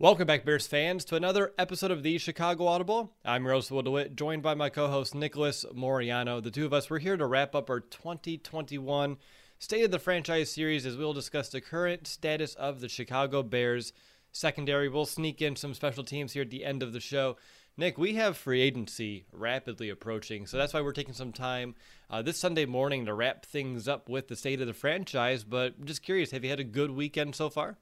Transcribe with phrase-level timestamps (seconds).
[0.00, 3.12] Welcome back, Bears fans, to another episode of the Chicago Audible.
[3.22, 6.42] I'm Rosewood DeWitt, joined by my co host Nicholas Moriano.
[6.42, 9.18] The two of us, we're here to wrap up our 2021
[9.58, 13.92] State of the Franchise series as we'll discuss the current status of the Chicago Bears
[14.32, 14.88] secondary.
[14.88, 17.36] We'll sneak in some special teams here at the end of the show.
[17.76, 21.74] Nick, we have free agency rapidly approaching, so that's why we're taking some time
[22.08, 25.44] uh, this Sunday morning to wrap things up with the state of the franchise.
[25.44, 27.76] But just curious, have you had a good weekend so far?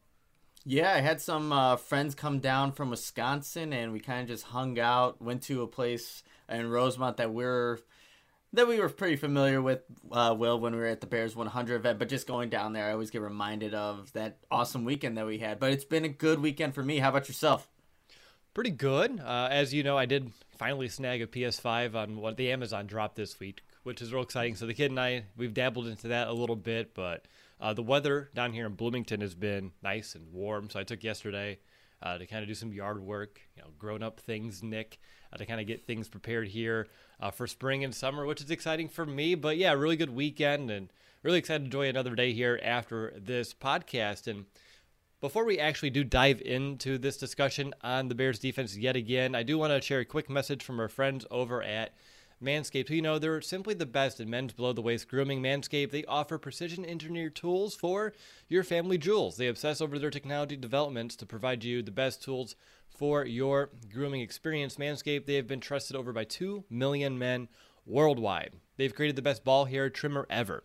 [0.65, 4.45] Yeah, I had some uh, friends come down from Wisconsin, and we kind of just
[4.45, 5.23] hung out.
[5.23, 7.79] Went to a place in Rosemont that we're
[8.53, 9.83] that we were pretty familiar with.
[10.11, 12.87] Uh, Will when we were at the Bears 100 event, but just going down there,
[12.87, 15.59] I always get reminded of that awesome weekend that we had.
[15.59, 16.99] But it's been a good weekend for me.
[16.99, 17.69] How about yourself?
[18.55, 19.21] Pretty good.
[19.21, 23.17] Uh, as you know, I did finally snag a PS5 on what the Amazon dropped
[23.17, 24.57] this week, which is real exciting.
[24.57, 27.27] So the kid and I, we've dabbled into that a little bit, but
[27.61, 31.03] uh, the weather down here in Bloomington has been nice and warm, so I took
[31.03, 31.59] yesterday
[32.03, 34.99] uh, to kind of do some yard work, you know, grown up things, Nick,
[35.33, 36.87] uh, to kind of get things prepared here
[37.21, 39.35] uh, for spring and summer, which is exciting for me.
[39.35, 40.93] But yeah, really good weekend and
[41.23, 44.29] really excited to enjoy another day here after this podcast.
[44.29, 44.45] And
[45.21, 49.43] before we actually do dive into this discussion on the Bears defense yet again, I
[49.43, 51.95] do want to share a quick message from our friends over at
[52.43, 55.43] Manscaped, who you know they're simply the best in men's below the waist grooming.
[55.43, 58.13] Manscaped, they offer precision engineered tools for
[58.49, 59.37] your family jewels.
[59.37, 62.55] They obsess over their technology developments to provide you the best tools
[62.89, 64.77] for your grooming experience.
[64.77, 67.49] Manscaped, they have been trusted over by 2 million men
[67.85, 68.55] worldwide.
[68.77, 70.63] They've created the best ball hair trimmer ever.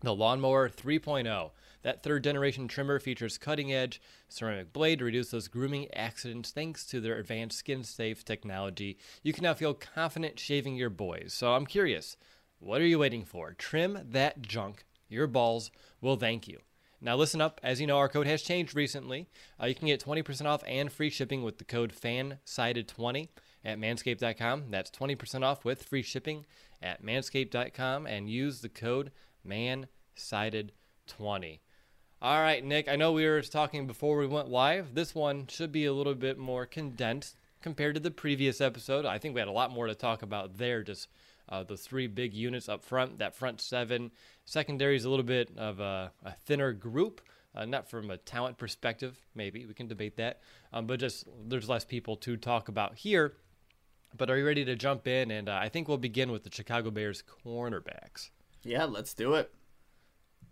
[0.00, 1.50] The Lawnmower 3.0
[1.82, 6.86] that third generation trimmer features cutting edge ceramic blade to reduce those grooming accidents thanks
[6.86, 8.98] to their advanced skin safe technology.
[9.22, 11.32] You can now feel confident shaving your boys.
[11.32, 12.16] So I'm curious,
[12.58, 13.52] what are you waiting for?
[13.52, 14.84] Trim that junk.
[15.08, 15.70] Your balls
[16.00, 16.58] will thank you.
[17.04, 17.60] Now, listen up.
[17.64, 19.26] As you know, our code has changed recently.
[19.60, 23.28] Uh, you can get 20% off and free shipping with the code FANSIDED20
[23.64, 24.70] at manscaped.com.
[24.70, 26.46] That's 20% off with free shipping
[26.80, 29.10] at manscaped.com and use the code
[29.44, 31.58] MANSIDED20.
[32.22, 34.94] All right, Nick, I know we were talking before we went live.
[34.94, 39.04] This one should be a little bit more condensed compared to the previous episode.
[39.04, 41.08] I think we had a lot more to talk about there, just
[41.48, 44.12] uh, the three big units up front, that front seven.
[44.44, 47.22] Secondary is a little bit of a, a thinner group,
[47.56, 49.66] uh, not from a talent perspective, maybe.
[49.66, 50.42] We can debate that.
[50.72, 53.34] Um, but just there's less people to talk about here.
[54.16, 55.32] But are you ready to jump in?
[55.32, 58.30] And uh, I think we'll begin with the Chicago Bears cornerbacks.
[58.62, 59.52] Yeah, let's do it.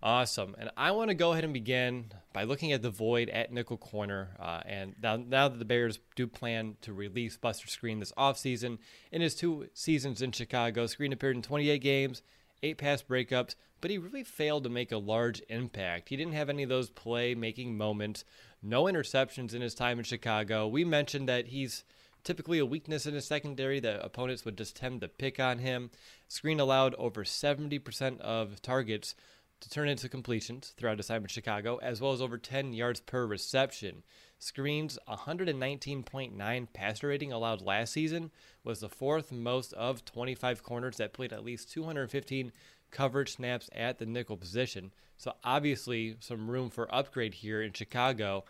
[0.02, 0.56] Awesome.
[0.58, 3.76] And I want to go ahead and begin by looking at the void at nickel
[3.76, 4.30] corner.
[4.38, 8.78] Uh, and now, now that the Bears do plan to release Buster Skrine this offseason,
[9.12, 12.22] in his two seasons in Chicago, Skrine appeared in 28 games,
[12.62, 16.08] eight pass breakups, but he really failed to make a large impact.
[16.08, 18.24] He didn't have any of those play making moments,
[18.62, 20.66] no interceptions in his time in Chicago.
[20.66, 21.84] We mentioned that he's
[22.24, 25.90] typically a weakness in his secondary that opponents would just tend to pick on him.
[26.28, 29.14] Skrine allowed over 70% of targets
[29.60, 33.00] to turn into completions throughout his time in Chicago, as well as over 10 yards
[33.00, 34.02] per reception.
[34.40, 38.30] Skrine's 119.9 passer rating allowed last season
[38.64, 42.52] was the fourth most of 25 corners that played at least 215
[42.90, 44.92] coverage snaps at the nickel position.
[45.16, 48.44] So obviously some room for upgrade here in Chicago.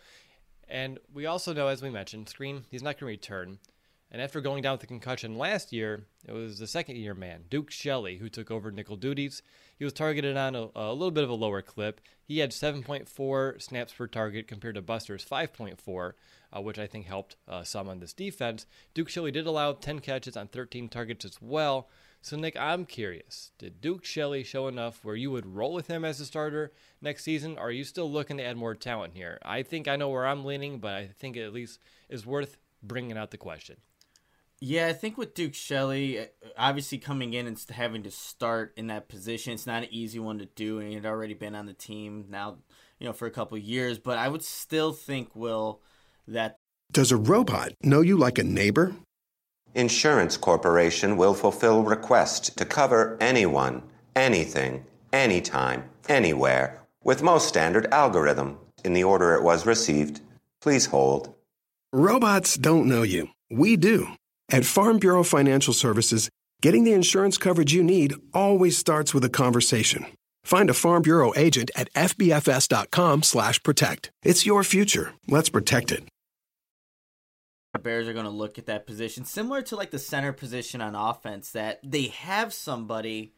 [0.69, 3.59] And we also know, as we mentioned, Skrine, he's not going to return.
[4.13, 7.45] And after going down with the concussion last year, it was the second year man,
[7.49, 9.43] Duke Shelley, who took over nickel duties.
[9.81, 12.03] He was targeted on a, a little bit of a lower clip.
[12.23, 16.13] He had 7.4 snaps per target compared to Buster's 5.4,
[16.55, 18.67] uh, which I think helped uh, some on this defense.
[18.93, 21.89] Duke Shelley did allow 10 catches on 13 targets as well.
[22.21, 23.53] So, Nick, I'm curious.
[23.57, 27.25] Did Duke Shelley show enough where you would roll with him as a starter next
[27.25, 27.57] season?
[27.57, 29.39] Or are you still looking to add more talent here?
[29.43, 31.79] I think I know where I'm leaning, but I think it at least
[32.11, 33.79] is worth bringing out the question.
[34.63, 36.25] Yeah, I think with Duke Shelley, uh,
[36.57, 40.39] obviously coming in and having to start in that position, it's not an easy one
[40.39, 42.59] to do, and he had already been on the team now,
[42.99, 43.99] you know, for a couple years.
[43.99, 45.81] But I would still think, Will,
[46.29, 46.57] that
[46.93, 48.95] does a robot know you like a neighbor?
[49.75, 53.83] Insurance Corporation will fulfill requests to cover anyone,
[54.15, 60.21] anything, anytime, anywhere, with most standard algorithm in the order it was received.
[60.61, 61.33] Please hold.
[61.93, 63.29] Robots don't know you.
[63.49, 64.09] We do.
[64.53, 66.29] At Farm Bureau Financial Services,
[66.61, 70.07] getting the insurance coverage you need always starts with a conversation.
[70.43, 74.11] Find a Farm Bureau agent at fbfs.com/protect.
[74.25, 75.13] It's your future.
[75.29, 76.03] Let's protect it.
[77.81, 80.97] Bears are going to look at that position similar to like the center position on
[80.97, 83.33] offense that they have somebody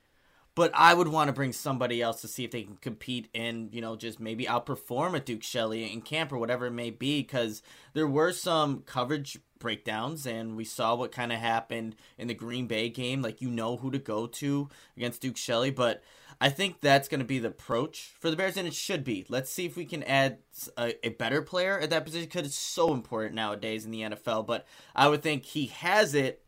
[0.54, 3.72] but I would want to bring somebody else to see if they can compete and,
[3.72, 7.22] you know, just maybe outperform a Duke Shelley in camp or whatever it may be.
[7.22, 7.62] Because
[7.94, 12.66] there were some coverage breakdowns, and we saw what kind of happened in the Green
[12.66, 13.22] Bay game.
[13.22, 15.70] Like, you know who to go to against Duke Shelley.
[15.70, 16.02] But
[16.40, 19.24] I think that's going to be the approach for the Bears, and it should be.
[19.28, 20.38] Let's see if we can add
[20.76, 24.46] a, a better player at that position because it's so important nowadays in the NFL.
[24.46, 26.42] But I would think he has it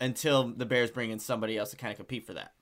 [0.00, 2.52] until the Bears bring in somebody else to kind of compete for that.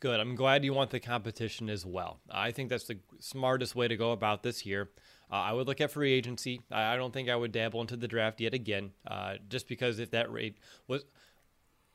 [0.00, 0.20] Good.
[0.20, 2.20] I'm glad you want the competition as well.
[2.30, 4.90] I think that's the smartest way to go about this here.
[5.30, 6.62] Uh, I would look at free agency.
[6.70, 9.98] I, I, don't think I would dabble into the draft yet again, uh, just because
[9.98, 11.04] if that rate was,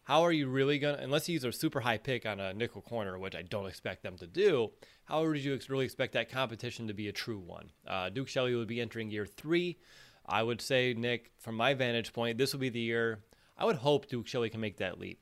[0.04, 2.82] how are you really going to, unless use a super high pick on a nickel
[2.82, 4.72] corner, which I don't expect them to do,
[5.06, 7.72] how would you really expect that competition to be a true one?
[7.88, 9.78] Uh, Duke Shelley would be entering year three.
[10.26, 13.24] I would say, Nick, from my vantage point, this would be the year.
[13.58, 15.20] I would hope Duke Shelley can make that leap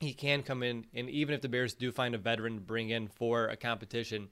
[0.00, 2.88] he can come in, and even if the Bears do find a veteran to bring
[2.88, 4.28] in for a competition,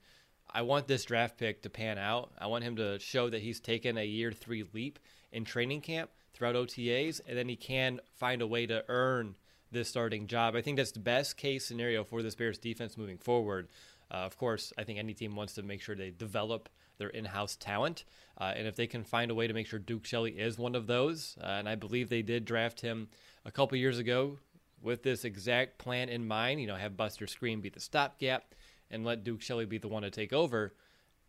[0.51, 2.33] I want this draft pick to pan out.
[2.39, 4.99] I want him to show that he's taken a year three leap
[5.31, 9.35] in training camp throughout OTAs, and then he can find a way to earn
[9.71, 10.57] this starting job.
[10.57, 13.69] I think that's the best case scenario for this Bears defense moving forward.
[14.11, 17.57] Uh, of course, I think any team wants to make sure they develop their in-house
[17.57, 18.05] talent,
[18.41, 20.75] uh, and if they can find a way to make sure Duke Shelley is one
[20.75, 23.09] of those, uh, and I believe they did draft him
[23.45, 24.39] a couple years ago
[24.83, 28.55] with this exact plan in mind, you know, have Buster Skrine be the stopgap
[28.91, 30.75] and let Duke Shelley be the one to take over.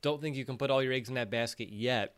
[0.01, 2.15] Don't think you can put all your eggs in that basket yet.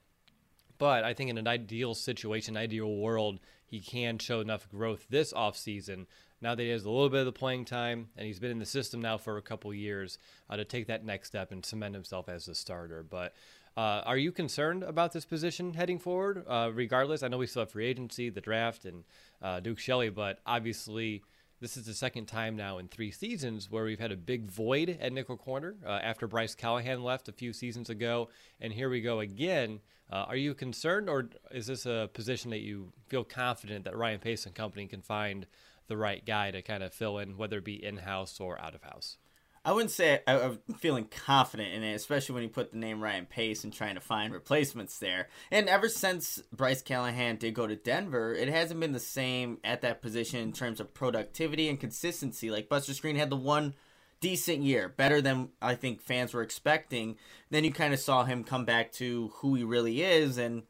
[0.77, 5.31] But I think in an ideal situation, ideal world, he can show enough growth this
[5.31, 6.07] offseason.
[6.41, 8.57] Now that he has a little bit of the playing time and he's been in
[8.57, 10.17] the system now for a couple years
[10.49, 13.03] uh, to take that next step and cement himself as a starter.
[13.07, 13.35] But
[13.77, 16.43] uh, are you concerned about this position heading forward?
[16.47, 19.03] Uh, regardless, I know we still have free agency, the draft, and
[19.41, 21.23] uh, Duke Shelley, but obviously
[21.61, 24.97] this is the second time now in three seasons where we've had a big void
[24.99, 28.99] at nickel corner uh, after Bryce Callahan left a few seasons ago, and here we
[28.99, 29.79] go again.
[30.11, 34.19] Uh, are you concerned, or is this a position that you feel confident that Ryan
[34.19, 35.45] Pace and company can find
[35.87, 38.73] the right guy to kind of fill in, whether it be in house or out
[38.73, 39.17] of house?
[39.63, 43.01] I wouldn't say I, am feeling confident in it, especially when you put the name
[43.01, 45.27] Ryan Pace and trying to find replacements there.
[45.51, 49.81] And ever since Bryce Callahan did go to Denver, it hasn't been the same at
[49.81, 52.49] that position in terms of productivity and consistency.
[52.49, 53.75] Like Buster Skrine had the one
[54.19, 57.17] decent year, better than I think fans were expecting.
[57.51, 60.39] Then you kind of saw him come back to who he really is.
[60.39, 60.63] And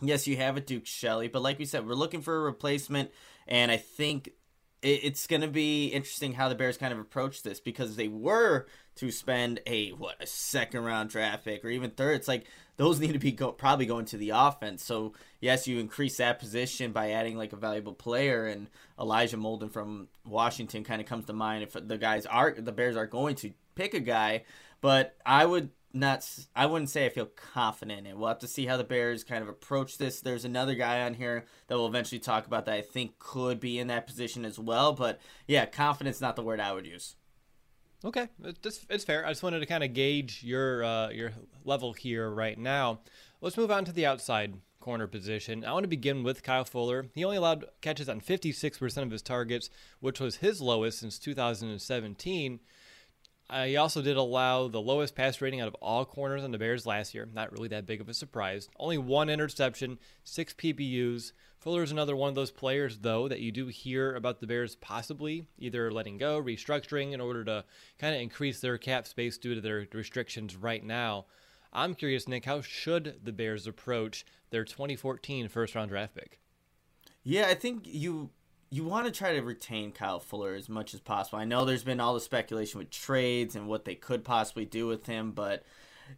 [0.00, 3.12] yes, you have a Duke Shelley, but like we said, we're looking for a replacement.
[3.46, 4.30] And I think
[4.86, 8.66] it's going to be interesting how the Bears kind of approach this because they were
[8.96, 12.16] to spend a what a second round draft pick or even third.
[12.16, 14.84] It's like those need to be go, probably going to the offense.
[14.84, 19.72] So yes, you increase that position by adding like a valuable player, and Elijah Molden
[19.72, 23.34] from Washington kind of comes to mind if the guys are the Bears are going
[23.36, 24.44] to pick a guy.
[24.80, 28.16] But I would not I wouldn't say I feel confident in it.
[28.16, 30.20] We'll have to see how the Bears kind of approach this.
[30.20, 33.78] There's another guy on here that we'll eventually talk about that I think could be
[33.78, 34.92] in that position as well.
[34.92, 37.16] But yeah, confidence not the word I would use.
[38.04, 39.24] Okay, it's, it's fair.
[39.24, 41.32] I just wanted to kind of gauge your uh, your
[41.64, 43.00] level here right now.
[43.40, 44.54] Let's move on to the outside
[44.86, 45.64] corner position.
[45.64, 47.06] I want to begin with Kyle Fuller.
[47.12, 52.60] He only allowed catches on 56% of his targets, which was his lowest since 2017.
[53.48, 56.58] Uh, he also did allow the lowest pass rating out of all corners on the
[56.58, 57.28] Bears last year.
[57.32, 58.68] Not really that big of a surprise.
[58.78, 61.32] Only one interception, six PBUs.
[61.58, 64.74] Fuller is another one of those players, though, that you do hear about the Bears
[64.76, 67.64] possibly either letting go, restructuring in order to
[67.98, 71.26] kind of increase their cap space due to their restrictions right now.
[71.72, 76.40] I'm curious, Nick, how should the Bears approach their 2014 first round draft pick?
[77.22, 78.30] Yeah, I think you
[78.70, 81.38] you want to try to retain Kyle Fuller as much as possible.
[81.38, 84.86] I know there's been all the speculation with trades and what they could possibly do
[84.86, 85.64] with him, but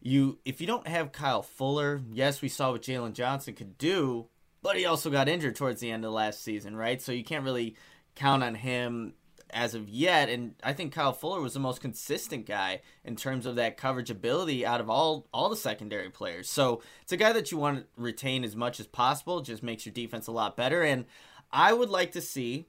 [0.01, 4.27] you if you don't have Kyle Fuller, yes, we saw what Jaylon Johnson could do,
[4.63, 7.01] but he also got injured towards the end of last season, right?
[7.01, 7.77] So you can't really
[8.15, 9.15] count on him
[9.51, 10.29] as of yet.
[10.29, 14.11] And I think Kyle Fuller was the most consistent guy in terms of that coverage
[14.11, 16.51] ability out of all all the secondary players.
[16.51, 19.41] So it's a guy that you want to retain as much as possible.
[19.41, 20.83] Just makes your defense a lot better.
[20.83, 21.07] And
[21.51, 22.69] I would like to see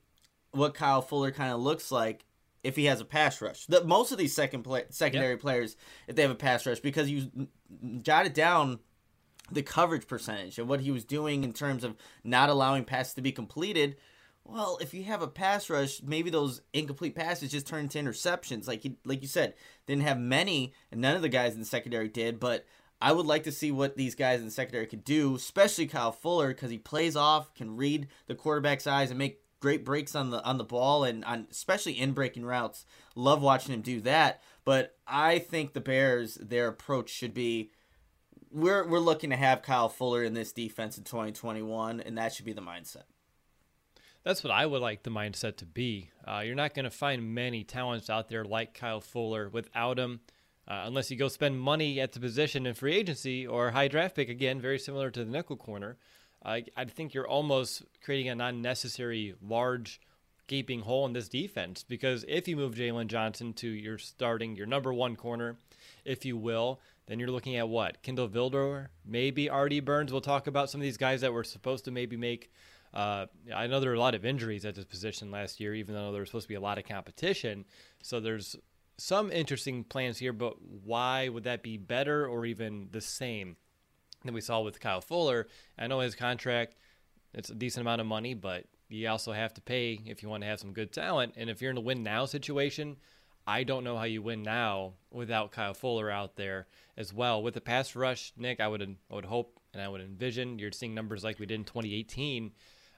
[0.52, 2.26] what Kyle Fuller kind of looks like
[2.64, 3.66] if he has a pass rush.
[3.66, 5.42] The, most of these second play, secondary yep.
[5.42, 5.76] players,
[6.08, 7.30] if they have a pass rush, because you
[8.02, 8.80] jotted down
[9.52, 13.22] the coverage percentage and what he was doing in terms of not allowing passes to
[13.22, 13.96] be completed.
[14.44, 18.68] Well, if you have a pass rush, maybe those incomplete passes just turn into interceptions.
[18.68, 19.54] Like you, like you said,
[19.86, 22.40] didn't have many, and none of the guys in the secondary did.
[22.40, 22.66] But
[23.02, 26.12] I would like to see what these guys in the secondary could do, especially Kyle
[26.12, 30.32] Fuller, because he plays off, can read the quarterback's eyes, and make great breaks on
[30.32, 32.86] the on the ball, and on especially in breaking routes.
[33.16, 34.42] Love watching him do that.
[34.66, 37.72] But I think the Bears, their approach should be,
[38.52, 42.46] we're we're looking to have Kyle Fuller in this defense in 2021, and that should
[42.46, 43.04] be the mindset.
[44.24, 46.10] That's what I would like the mindset to be.
[46.28, 50.20] Uh, you're not going to find many talents out there like Kyle Fuller without him
[50.70, 54.16] uh, unless you go spend money at the position in free agency or high draft
[54.16, 55.98] pick again, very similar to the nickel corner.
[56.46, 60.00] Uh, I think you're almost creating an unnecessary large
[60.48, 64.68] gaping hole in this defense because if you move Jaylon Johnson to your starting, your
[64.68, 65.58] number one corner,
[66.06, 68.02] if you will, then you're looking at what?
[68.04, 70.12] Kindle Vildor, maybe Artie Burns.
[70.12, 72.52] We'll talk about some of these guys that were supposed to maybe make.
[72.94, 75.94] Uh, I know there are a lot of injuries at this position last year, even
[75.94, 77.66] though there was supposed to be a lot of competition.
[78.02, 78.56] So there's
[79.00, 83.56] some interesting plans here, but why would that be better or even the same
[84.24, 85.48] than we saw with Kyle Fuller?
[85.78, 86.76] I know his contract,
[87.34, 90.44] it's a decent amount of money, but you also have to pay if you want
[90.44, 91.34] to have some good talent.
[91.38, 92.98] And if you're in a win now situation,
[93.48, 97.42] I don't know how you win now without Kyle Fuller out there as well.
[97.42, 100.72] With the pass rush, Nick, I would I would hope and I would envision you're
[100.72, 102.52] seeing numbers like we did in 2018.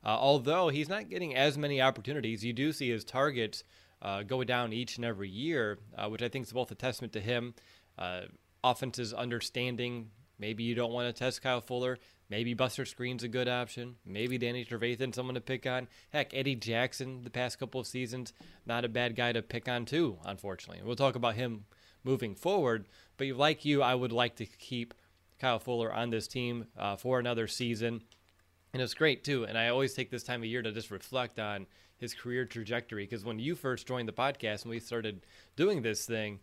[0.03, 3.63] Uh, although he's not getting as many opportunities, you do see his targets
[4.01, 7.13] uh, go down each and every year, uh, which I think is both a testament
[7.13, 7.53] to him,
[7.97, 8.21] uh,
[8.63, 10.09] offense's understanding.
[10.39, 11.99] Maybe you don't want to test Kyle Fuller.
[12.29, 13.95] Maybe Buster Skrine's a good option.
[14.05, 15.87] Maybe Danny Trevathan, someone to pick on.
[16.11, 18.33] Heck, Eddie Jackson, the past couple of seasons,
[18.65, 20.17] not a bad guy to pick on too.
[20.25, 21.65] Unfortunately, we'll talk about him
[22.03, 22.85] moving forward.
[23.17, 24.93] But like you, I would like to keep
[25.39, 28.01] Kyle Fuller on this team uh, for another season.
[28.73, 29.43] And it's great too.
[29.43, 31.67] And I always take this time of year to just reflect on
[32.01, 33.03] his career trajectory.
[33.03, 36.39] Because when you first joined the podcast and we started doing this thing,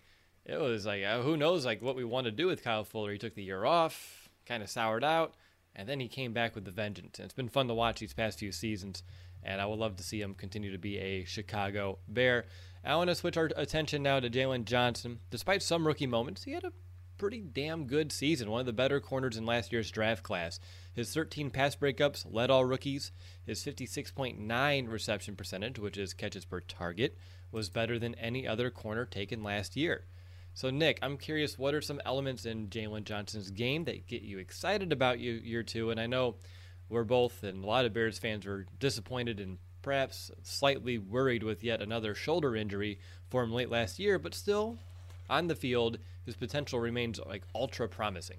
[0.47, 3.13] it was like uh, who knows like what we want to do with Kyle Fuller.
[3.13, 5.35] He took the year off, kind of soured out,
[5.77, 7.19] and then he came back with the vengeance.
[7.19, 9.03] And it's been fun to watch these past few seasons,
[9.43, 12.47] and I would love to see him continue to be a Chicago Bear.
[12.85, 15.19] I want to switch our attention now to Jaylon Johnson.
[15.31, 16.73] Despite some rookie moments, he had a
[17.19, 20.61] pretty damn good season, one of the better corners in last year's draft class.
[20.95, 23.13] His 13 pass breakups led all rookies.
[23.45, 27.19] His 56.9 reception percentage, which is catches per target,
[27.51, 30.05] was better than any other corner taken last year.
[30.55, 34.39] So, Nick, I'm curious, what are some elements in Jaylon Johnson's game that get you
[34.39, 35.91] excited about you, year two?
[35.91, 36.37] And I know
[36.89, 41.63] we're both, and a lot of Bears fans were disappointed and perhaps slightly worried with
[41.63, 42.99] yet another shoulder injury
[43.29, 44.79] for him late last year, but still
[45.29, 48.39] on the field, his potential remains like ultra promising.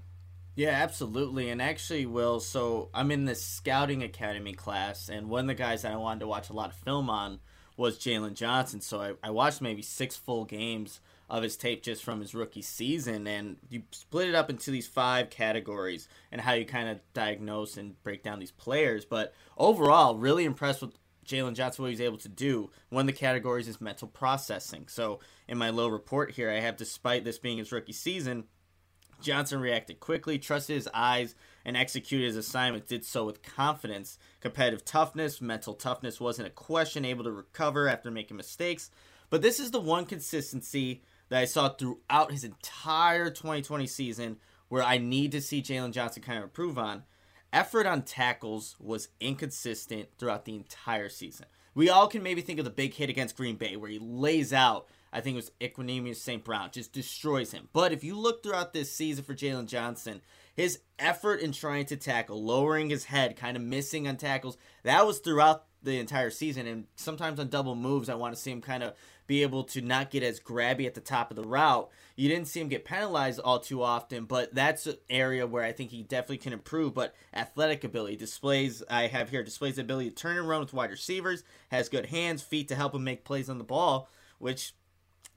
[0.56, 1.50] Yeah, absolutely.
[1.50, 5.84] And actually, Will, so I'm in this scouting academy class, and one of the guys
[5.84, 7.40] that I wanted to watch a lot of film on
[7.78, 8.82] was Jaylon Johnson.
[8.82, 12.62] So I, I watched maybe six full games of his tape just from his rookie
[12.62, 17.00] season, and you split it up into these five categories and how you kind of
[17.14, 19.06] diagnose and break down these players.
[19.06, 20.99] But overall, really impressed with
[21.30, 22.72] Jaylon Johnson, what he's able to do.
[22.90, 24.88] One of the categories is mental processing.
[24.88, 28.46] So in my low report here, I have, despite this being his rookie season,
[29.22, 32.88] Johnson reacted quickly, trusted his eyes, and executed his assignment.
[32.88, 34.18] Did so with confidence.
[34.40, 38.90] Competitive toughness, mental toughness wasn't a question, able to recover after making mistakes.
[39.30, 44.38] But this is the one consistency that I saw throughout his entire 2020 season
[44.70, 47.04] where I need to see Jaylon Johnson kind of improve on.
[47.52, 51.48] Effort on tackles was inconsistent throughout the entire season.
[51.74, 54.54] We all can maybe think of the big hit against Green Bay where he lays
[54.54, 56.44] out, I think it was Equanimeous St.
[56.44, 57.70] Brown, just destroys him.
[57.74, 60.22] But if you look throughout this season for Jaylon Johnson,
[60.56, 65.08] his effort in trying to tackle, lowering his head, kind of missing on tackles, that
[65.08, 66.68] was throughout the entire season.
[66.68, 68.94] And sometimes on double moves, I want to see him kind of
[69.30, 71.88] be able to not get as grabby at the top of the route.
[72.16, 75.72] You didn't see him get penalized all too often, but that's an area where I
[75.72, 76.96] think he definitely can improve.
[76.96, 80.74] But athletic ability displays, I have here, displays the ability to turn and run with
[80.74, 84.10] wide receivers, has good hands, feet to help him make plays on the ball,
[84.40, 84.74] which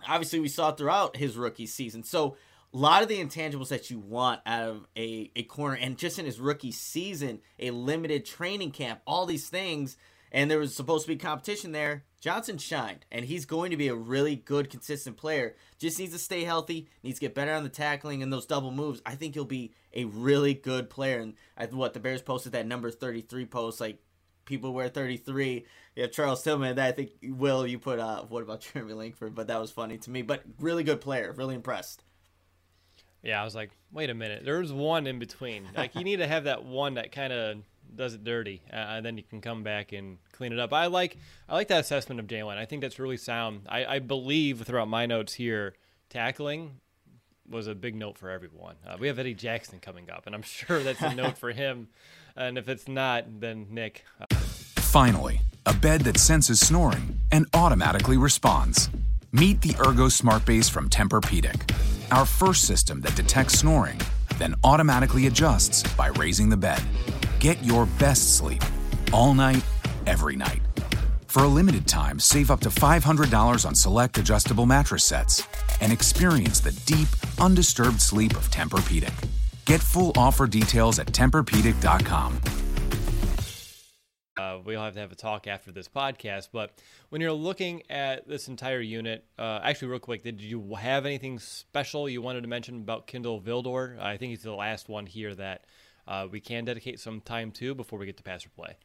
[0.09, 2.03] obviously we saw throughout his rookie season.
[2.03, 2.39] So
[2.73, 6.19] a lot of the intangibles that you want out of a, a corner and just
[6.19, 9.99] in his rookie season, a limited training camp, all these things–
[10.33, 12.05] and there was supposed to be competition there.
[12.23, 15.57] Johnson shined, and he's going to be a really good, consistent player.
[15.81, 18.71] Just needs to stay healthy, needs to get better on the tackling and those double
[18.71, 19.03] moves.
[19.05, 21.19] I think he'll be a really good player.
[21.19, 23.99] And I, what the Bears posted that number 33 post, like
[24.45, 25.67] people wear 33.
[25.97, 26.77] You have Charles Tillman.
[26.77, 27.99] That I think Will you put.
[27.99, 29.35] Uh, what about Jeremy Langford?
[29.35, 30.23] But that was funny to me.
[30.23, 31.33] But really good player.
[31.33, 32.05] Really impressed.
[33.25, 34.45] Yeah, I was like, wait a minute.
[34.45, 35.67] There's one in between.
[35.77, 37.57] Like you need to have that one that kind of
[37.95, 40.73] does it dirty, uh, and then you can come back and clean it up.
[40.73, 41.17] I like
[41.49, 42.57] I like that assessment of Jaylon.
[42.57, 43.63] I think that's really sound.
[43.69, 45.75] I, I believe throughout my notes here,
[46.09, 46.81] tackling
[47.49, 48.77] was a big note for everyone.
[48.87, 51.89] Uh, we have Eddie Jackson coming up, and I'm sure that's a note for him.
[52.35, 54.05] And if it's not, then Nick.
[54.21, 54.35] Uh...
[54.37, 58.91] Finally, a bed that senses snoring and automatically responds.
[59.33, 61.75] Meet the Ergo Smart Base from Tempur-Pedic,
[62.11, 63.99] our first system that detects snoring,
[64.39, 66.83] then automatically adjusts by raising the bed.
[67.43, 68.63] Get your best sleep
[69.13, 69.65] all night,
[70.07, 70.63] every night.
[71.27, 75.45] For a limited time, save up to $500 on select adjustable mattress sets
[75.81, 77.09] and experience the deep,
[77.41, 79.13] undisturbed sleep of Tempur-Pedic.
[79.65, 82.39] Get full offer details at TempurPedic.com.
[84.39, 86.51] Uh, we'll have to have a talk after this podcast.
[86.53, 86.79] But
[87.09, 91.41] when you're looking at this entire unit, uh, actually, real quick, did you have anything
[91.41, 94.01] special you wanted to mention about Kindle Vildor?
[94.01, 95.65] I think he's the last one here that
[96.07, 98.77] uh, we can dedicate some time to before we get to pass play.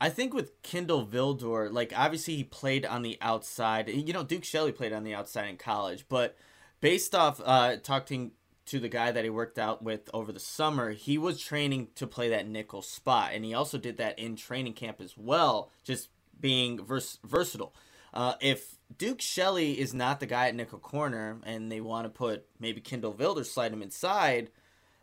[0.00, 3.88] I think with Kindle Vildor, like obviously he played on the outside.
[3.88, 6.36] You know, Duke Shelley played on the outside in college, but
[6.80, 8.32] based off uh, talking
[8.66, 12.06] to the guy that he worked out with over the summer, he was training to
[12.06, 16.08] play that nickel spot, and he also did that in training camp as well, just
[16.38, 17.74] being vers- versatile.
[18.12, 22.10] Uh, if Duke Shelley is not the guy at nickel corner, and they want to
[22.10, 24.50] put maybe Kindle Vildor slide him inside,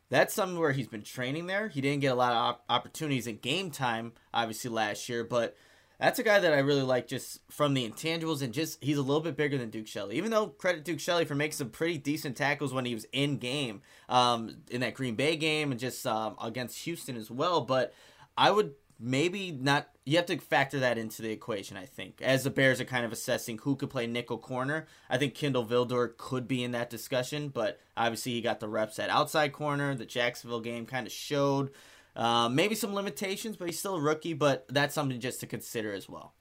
[0.10, 1.67] that's something where he's been training there.
[1.67, 5.56] He didn't get a lot of op- opportunities in game time, obviously last year, but
[6.00, 9.02] that's a guy that I really like just from the intangibles and just he's a
[9.02, 10.15] little bit bigger than Duke Shelley.
[10.15, 13.38] Even though credit Duke Shelley for making some pretty decent tackles when he was in
[13.38, 17.62] game, um, in that Green Bay game and just um, against Houston as well.
[17.62, 17.93] But
[18.38, 22.21] I would maybe not you have to factor that into the equation i think.
[22.21, 25.65] As the bears are kind of assessing who could play nickel corner i think kindle
[25.65, 29.95] vildor could be in that discussion but obviously he got the reps at outside corner.
[29.95, 31.71] The jacksonville game kind of showed
[32.15, 35.93] uh, maybe some limitations but he's still a rookie but that's something just to consider
[35.93, 36.33] as well.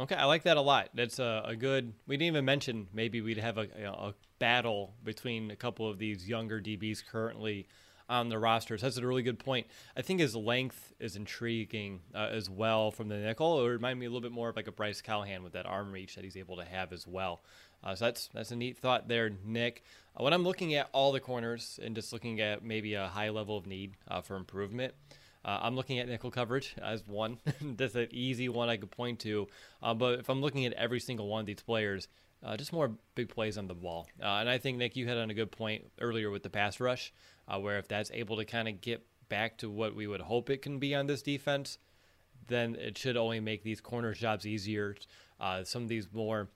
[0.00, 0.88] Okay i like that a lot.
[0.94, 5.52] That's a, a good we didn't even mention maybe we'd have a, a battle between
[5.52, 7.68] a couple of these younger dbs currently
[8.08, 8.82] on the rosters.
[8.82, 9.66] That's a really good point.
[9.96, 13.64] I think his length is intriguing uh, as well from the nickel.
[13.64, 15.92] It reminded me a little bit more of like a Bryce Callahan with that arm
[15.92, 17.42] reach that he's able to have as well.
[17.82, 19.84] Uh, so that's that's a neat thought there, Nick.
[20.18, 23.30] Uh, when I'm looking at all the corners and just looking at maybe a high
[23.30, 24.94] level of need uh, for improvement.
[25.44, 27.38] Uh, I'm looking at nickel coverage as one.
[27.60, 29.48] That's an easy one I could point to.
[29.82, 32.08] Uh, but if I'm looking at every single one of these players,
[32.44, 34.06] uh, just more big plays on the ball.
[34.22, 36.80] Uh, and I think, Nick, you had on a good point earlier with the pass
[36.80, 37.12] rush,
[37.48, 40.50] uh, where if that's able to kind of get back to what we would hope
[40.50, 41.78] it can be on this defense,
[42.46, 44.96] then it should only make these corner jobs easier.
[45.40, 46.48] Uh, some of these more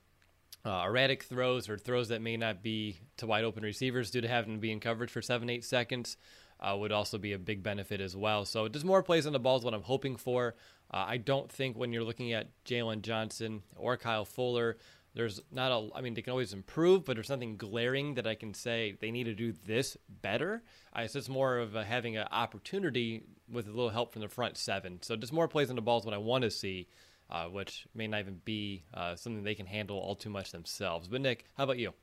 [0.65, 4.27] uh, erratic throws or throws that may not be to wide open receivers due to
[4.27, 6.17] having to be in coverage for seven, eight seconds.
[6.61, 8.43] Uh, would also be a big benefit as well.
[8.43, 10.55] So just more plays on the ball is what I'm hoping for.
[10.91, 14.77] Uh, I don't think when you're looking at Jaylon Johnson or Kyle Fuller,
[15.13, 15.89] there's not a.
[15.95, 19.11] I mean, they can always improve, but there's nothing glaring that I can say they
[19.11, 20.63] need to do this better.
[20.93, 24.27] I, so it's more of a, having an opportunity with a little help from the
[24.27, 24.99] front seven.
[25.01, 26.87] So just more plays on the balls what I want to see,
[27.29, 31.07] uh, which may not even be uh, something they can handle all too much themselves.
[31.07, 31.93] But Nick, how about you?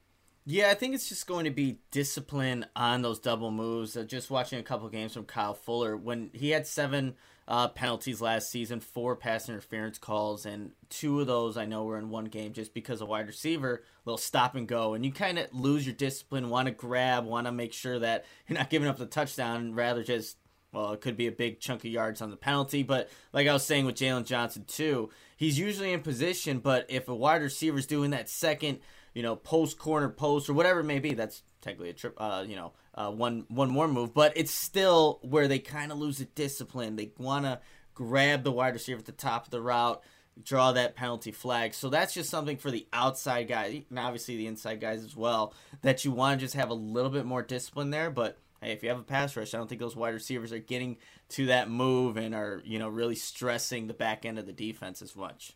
[0.49, 3.97] Yeah, I think it's just going to be discipline on those double moves.
[3.97, 7.17] Uh, just watching a couple games from Kyle Fuller when he had seven
[7.49, 11.99] uh, penalties last season, four pass interference calls, and two of those I know were
[11.99, 15.37] in one game just because a wide receiver, little stop and go, and you kind
[15.37, 18.89] of lose your discipline, want to grab, want to make sure that you're not giving
[18.89, 20.37] up the touchdown, rather just
[20.73, 23.53] well, it could be a big chunk of yards on the penalty, but like I
[23.53, 27.79] was saying with Jaylon Johnson too, he's usually in position, but if a wide receiver
[27.79, 28.79] is doing that second
[29.17, 31.15] you know, post corner post or whatever it may be.
[31.15, 35.21] That's technically a trip, uh, you know, uh, one one more move, but it's still
[35.23, 36.97] where they kind of lose the discipline.
[36.97, 37.61] They want to
[37.95, 40.03] grab the wide receiver at the top of the route,
[40.43, 41.73] draw that penalty flag.
[41.73, 45.55] So that's just something for the outside guys, and obviously the inside guys as well,
[45.81, 48.11] that you want to just have a little bit more discipline there.
[48.11, 50.59] But hey, if you have a pass rush, I don't think those wide receivers are
[50.59, 50.99] getting
[51.31, 55.01] to that move and are you know really stressing the back end of the defense
[55.01, 55.55] as much.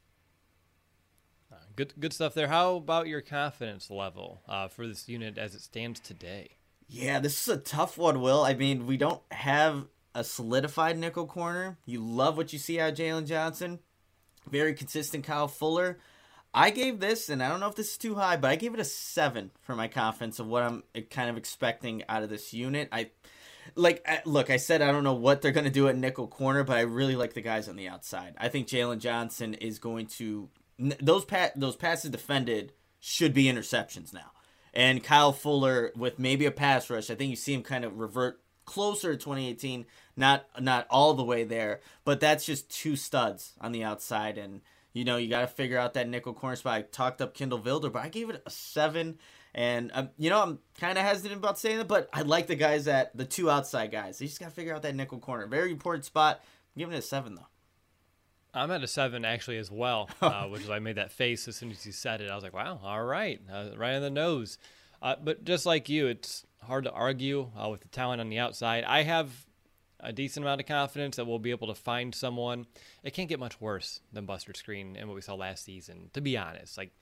[1.80, 2.48] Good, good stuff there.
[2.48, 6.58] How about your confidence level uh, for this unit as it stands today?
[6.86, 8.42] Yeah, this is a tough one, Will.
[8.42, 11.78] I mean, we don't have a solidified nickel corner.
[11.86, 13.78] You love what you see out of Jaylon Johnson.
[14.46, 15.98] Very consistent Kyle Fuller.
[16.52, 18.74] I gave this, and I don't know if this is too high, but I gave
[18.74, 22.52] it a seven for my confidence of what I'm kind of expecting out of this
[22.52, 22.90] unit.
[22.92, 23.08] I
[23.74, 26.62] like look, I said I don't know what they're going to do at nickel corner,
[26.62, 28.34] but I really like the guys on the outside.
[28.36, 30.50] I think Jaylon Johnson is going to
[31.00, 34.32] those pat those passes defended should be interceptions now.
[34.72, 37.98] And Kyle Fuller with maybe a pass rush, I think you see him kind of
[37.98, 39.84] revert closer to 2018,
[40.16, 44.60] not not all the way there, but that's just two studs on the outside and
[44.92, 46.74] you know, you got to figure out that nickel corner spot.
[46.74, 49.18] I talked up Kindle Vildor, but I gave it a 7
[49.54, 52.54] and um, you know, I'm kind of hesitant about saying that, but I like the
[52.54, 54.18] guys that the two outside guys.
[54.18, 55.46] They just got to figure out that nickel corner.
[55.46, 56.40] Very important spot.
[56.42, 57.49] I'm giving it a 7 though.
[58.52, 61.56] I'm at a seven actually as well, uh, which is I made that face as
[61.56, 62.30] soon as you said it.
[62.30, 64.58] I was like, wow, all right, uh, right on the nose.
[65.02, 68.38] Uh, but just like you, it's hard to argue uh, with the talent on the
[68.38, 68.84] outside.
[68.84, 69.30] I have
[70.00, 72.66] a decent amount of confidence that we'll be able to find someone.
[73.02, 76.10] It can't get much worse than Buster Skrine and what we saw last season.
[76.14, 76.92] To be honest, like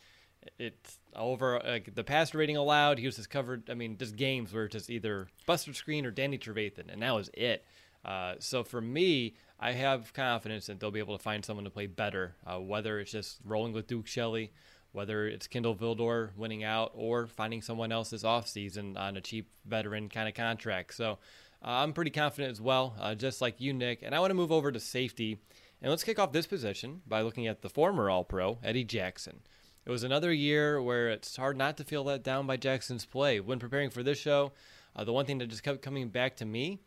[0.59, 2.99] it's over like the passer rating allowed.
[2.99, 3.69] He was just covered.
[3.71, 7.15] I mean, just games where it's just either Buster Skrine or Danny Trevathan, and that
[7.15, 7.65] was it.
[8.05, 11.71] Uh, so for me, I have confidence that they'll be able to find someone to
[11.71, 14.53] play better, uh, whether it's just rolling with Duke Shelley,
[14.93, 19.51] whether it's Kindle Vildor winning out, or finding someone else this offseason on a cheap
[19.67, 20.95] veteran kind of contract.
[20.95, 21.19] So
[21.63, 24.03] uh, I'm pretty confident as well, uh, just like you, Nick.
[24.03, 25.39] And I want to move over to safety.
[25.83, 29.41] And let's kick off this position by looking at the former All Pro, Eddie Jackson.
[29.85, 33.41] It was another year where it's hard not to feel let down by Jackson's play.
[33.41, 34.53] When preparing for this show,
[34.95, 36.81] uh, the one thing that just kept coming back to me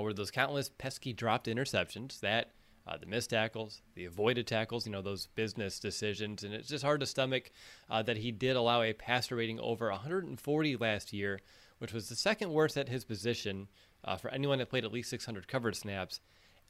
[0.00, 2.52] were those countless pesky dropped interceptions that
[2.86, 6.42] uh, the missed tackles, the avoided tackles, you know, those business decisions.
[6.42, 7.50] And it's just hard to stomach
[7.90, 11.40] uh, that he did allow a passer rating over 140 last year,
[11.78, 13.68] which was the second worst at his position
[14.04, 16.20] uh, for anyone that played at least 600 covered snaps.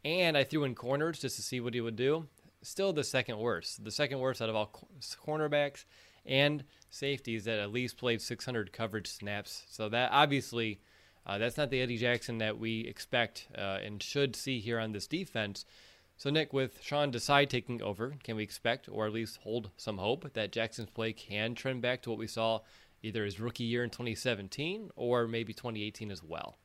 [0.05, 2.27] And I threw in corners just to see what he would do.
[2.63, 3.85] Still the second worst.
[3.85, 4.89] The second worst out of all
[5.27, 5.85] cornerbacks
[6.27, 9.65] and safeties that at least played 600 coverage snaps.
[9.71, 10.81] So that obviously
[11.27, 14.93] uh, that's not the Eddie Jackson that we expect uh, and should see here on
[14.93, 15.65] this defense.
[16.17, 19.99] So, Nick, with Sean Desai taking over, can we expect, or at least hold some
[19.99, 22.61] hope, that Jackson's play can trend back to what we saw
[23.03, 26.59] either his rookie year in 2017 or maybe 2018 as well?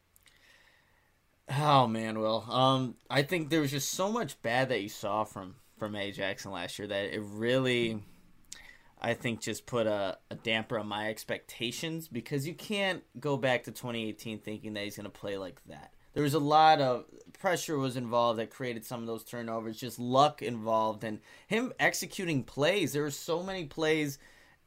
[1.50, 2.46] Oh man, Will.
[2.50, 6.12] Um, I think there was just so much bad that you saw from from A
[6.12, 8.04] Jackson last year that it really
[9.02, 13.64] I think just put a, a, damper on my expectations because you can't go back
[13.64, 15.94] to 2018 thinking that he's going to play like that.
[16.14, 20.00] There was a lot of pressure was involved that created some of those turnovers, just
[20.00, 22.94] luck involved, and him executing plays.
[22.94, 24.18] There were so many plays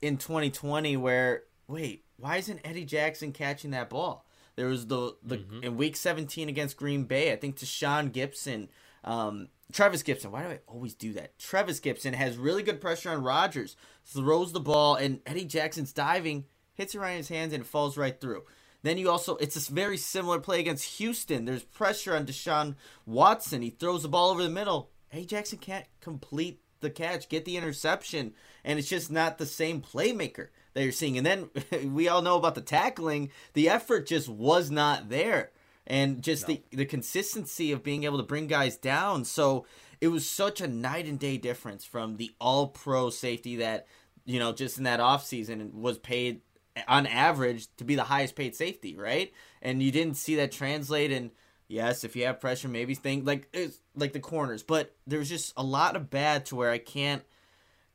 [0.01, 4.27] in 2020 where, wait, why isn't Eddie Jackson catching that ball?
[4.55, 5.65] There was the the mm-hmm.
[5.65, 7.33] in Week 17 against Green Bay.
[7.33, 8.69] I think Tashaun Gipson
[9.05, 10.31] um, Trevis Gipson.
[10.31, 11.39] Why do I always do that?
[11.39, 16.45] Trevis Gipson has really good pressure on Rodgers, throws the ball, and Eddie Jackson's diving,
[16.75, 18.45] hits it right in his hands, and it falls right through.
[18.83, 21.45] Then you also, it's a very similar play against Houston.
[21.45, 23.63] There's pressure on Deshaun Watson.
[23.63, 24.91] He throws the ball over the middle.
[25.13, 28.33] Eddie Jackson can't complete the catch, get the interception,
[28.65, 31.19] and it's just not the same playmaker that you're seeing.
[31.19, 31.51] And then
[31.93, 33.31] we all know about the tackling.
[33.53, 35.51] The effort just was not there
[35.91, 36.55] and just no.
[36.55, 39.25] the the consistency of being able to bring guys down.
[39.25, 39.67] So
[40.01, 43.87] it was such a night and day difference from the all pro safety that,
[44.25, 46.41] you know, just in that offseason was paid
[46.87, 49.33] on average to be the highest paid safety, right?
[49.61, 51.33] And you didn't see that translate and
[51.67, 55.53] yes, if you have pressure, maybe think like it's like the corners, but there's just
[55.57, 57.25] a lot of bad to where I can't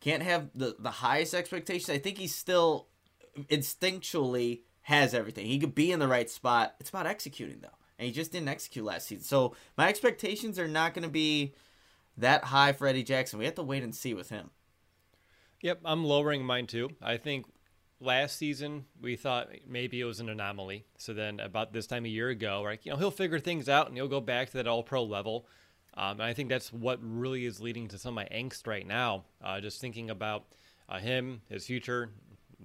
[0.01, 1.89] can't have the the highest expectations.
[1.89, 2.87] I think he's still
[3.49, 5.45] instinctually has everything.
[5.47, 6.75] He could be in the right spot.
[6.79, 9.23] It's about executing though, and he just didn't execute last season.
[9.23, 11.53] So my expectations are not going to be
[12.17, 13.39] that high for Eddie Jackson.
[13.39, 14.51] We have to wait and see with him.
[15.61, 16.91] Yep, I'm lowering mine too.
[17.01, 17.45] I think
[17.99, 20.85] last season we thought maybe it was an anomaly.
[20.97, 23.87] So then about this time a year ago, right, you know, he'll figure things out
[23.87, 25.47] and he'll go back to that all pro level.
[25.97, 28.85] Um, and I think that's what really is leading to some of my angst right
[28.85, 29.23] now.
[29.43, 30.43] Uh, just thinking about
[30.89, 32.09] uh, him, his future,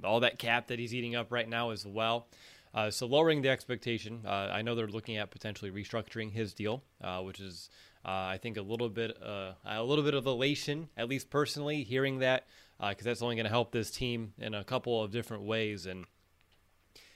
[0.02, 2.26] all that cap that he's eating up right now as well.
[2.74, 4.20] Uh, so lowering the expectation.
[4.24, 7.68] Uh, I know they're looking at potentially restructuring his deal, uh, which is
[8.04, 12.20] uh, I think a little bit a little bit of elation, at least personally, hearing
[12.20, 12.46] that
[12.78, 15.86] because that's only going to help this team in a couple of different ways.
[15.86, 16.06] And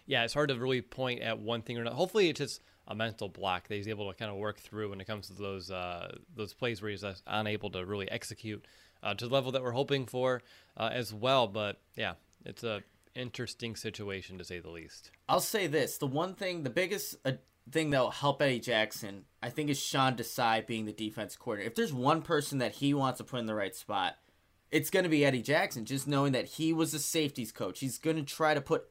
[0.07, 1.95] yeah, it's hard to really point at one thing or not.
[1.95, 5.01] Hopefully, it's just a mental block that he's able to kind of work through when
[5.01, 8.65] it comes to those uh, those plays where he's unable to really execute
[9.03, 10.43] uh, to the level that we're hoping for
[10.77, 11.47] uh, as well.
[11.47, 12.15] But yeah,
[12.45, 12.83] it's a
[13.15, 15.11] interesting situation to say the least.
[15.29, 17.33] I'll say this: the one thing, the biggest uh,
[17.71, 21.71] thing that will help Eddie Jackson, I think, is Sean Desai being the defense coordinator.
[21.71, 24.15] If there's one person that he wants to put in the right spot,
[24.71, 25.85] it's going to be Eddie Jackson.
[25.85, 28.85] Just knowing that he was a safeties coach, he's going to try to put.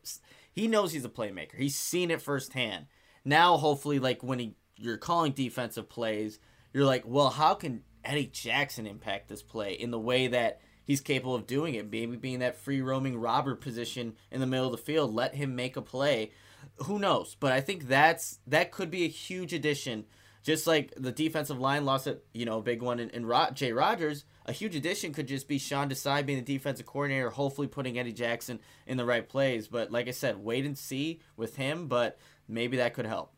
[0.51, 1.55] He knows he's a playmaker.
[1.57, 2.85] He's seen it firsthand
[3.25, 6.39] now hopefully like when he, you're calling defensive plays,
[6.73, 11.01] you're like, well, how can Eddie Jackson impact this play in the way that he's
[11.01, 11.91] capable of doing it?
[11.91, 15.55] Maybe being that free roaming robber position in the middle of the field, let him
[15.55, 16.31] make a play.
[16.77, 17.35] Who knows?
[17.39, 20.05] But I think that's that could be a huge addition.
[20.43, 23.51] Just like the defensive line lost it, you know, a big one in, in Ro-
[23.53, 27.67] Jay Rodgers, a huge addition could just be Sean Desai being the defensive coordinator, hopefully
[27.67, 29.69] putting Eddie Jackson in the right plays.
[29.69, 31.87] But like I said, wait and see with him.
[31.87, 32.17] But
[32.47, 33.33] maybe that could help.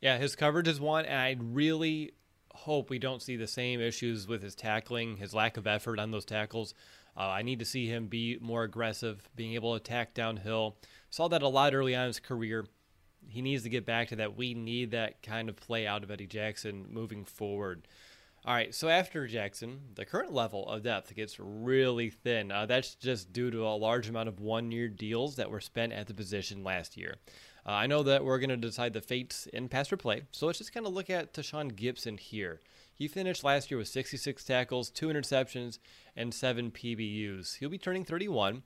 [0.00, 2.12] Yeah, his coverage is one, and I really
[2.54, 6.10] hope we don't see the same issues with his tackling, his lack of effort on
[6.10, 6.74] those tackles.
[7.16, 10.76] Uh, I need to see him be more aggressive, being able to attack downhill.
[11.10, 12.66] Saw that a lot early on in his career.
[13.28, 14.36] He needs to get back to that.
[14.36, 17.86] We need that kind of play out of Eddie Jackson moving forward.
[18.46, 22.52] All right, so after Jackson, the current level of depth gets really thin.
[22.52, 25.94] Uh, that's just due to a large amount of one year deals that were spent
[25.94, 27.16] at the position last year.
[27.66, 30.46] Uh, I know that we're going to decide the fates in pass or play, so
[30.46, 32.60] let's just kind of look at Tashaun Gipson here.
[32.94, 35.78] He finished last year with 66 tackles, two interceptions,
[36.14, 37.56] and seven PBUs.
[37.56, 38.62] He'll be turning 31,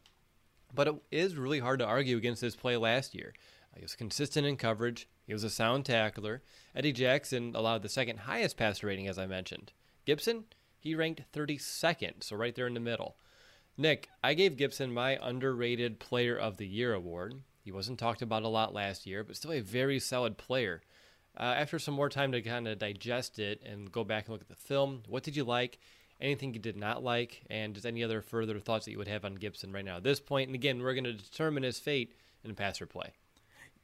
[0.75, 3.33] but it is really hard to argue against his play last year.
[3.73, 5.09] Uh, he was consistent in coverage.
[5.27, 6.43] He was a sound tackler.
[6.75, 9.73] Eddie Jackson allowed the second highest passer rating, as I mentioned.
[10.07, 10.45] Gipson,
[10.79, 13.17] he ranked 32nd, so right there in the middle.
[13.77, 17.43] Nick, I gave Gipson my underrated player of the year award.
[17.68, 20.81] He wasn't talked about a lot last year, but still a very solid player.
[21.38, 24.40] Uh, after some more time to kind of digest it and go back and look
[24.40, 25.78] at the film, what did you like?
[26.18, 27.42] Anything you did not like?
[27.50, 30.02] And just any other further thoughts that you would have on Gipson right now at
[30.02, 30.48] this point?
[30.48, 33.12] And again, we're going to determine his fate in pass or play.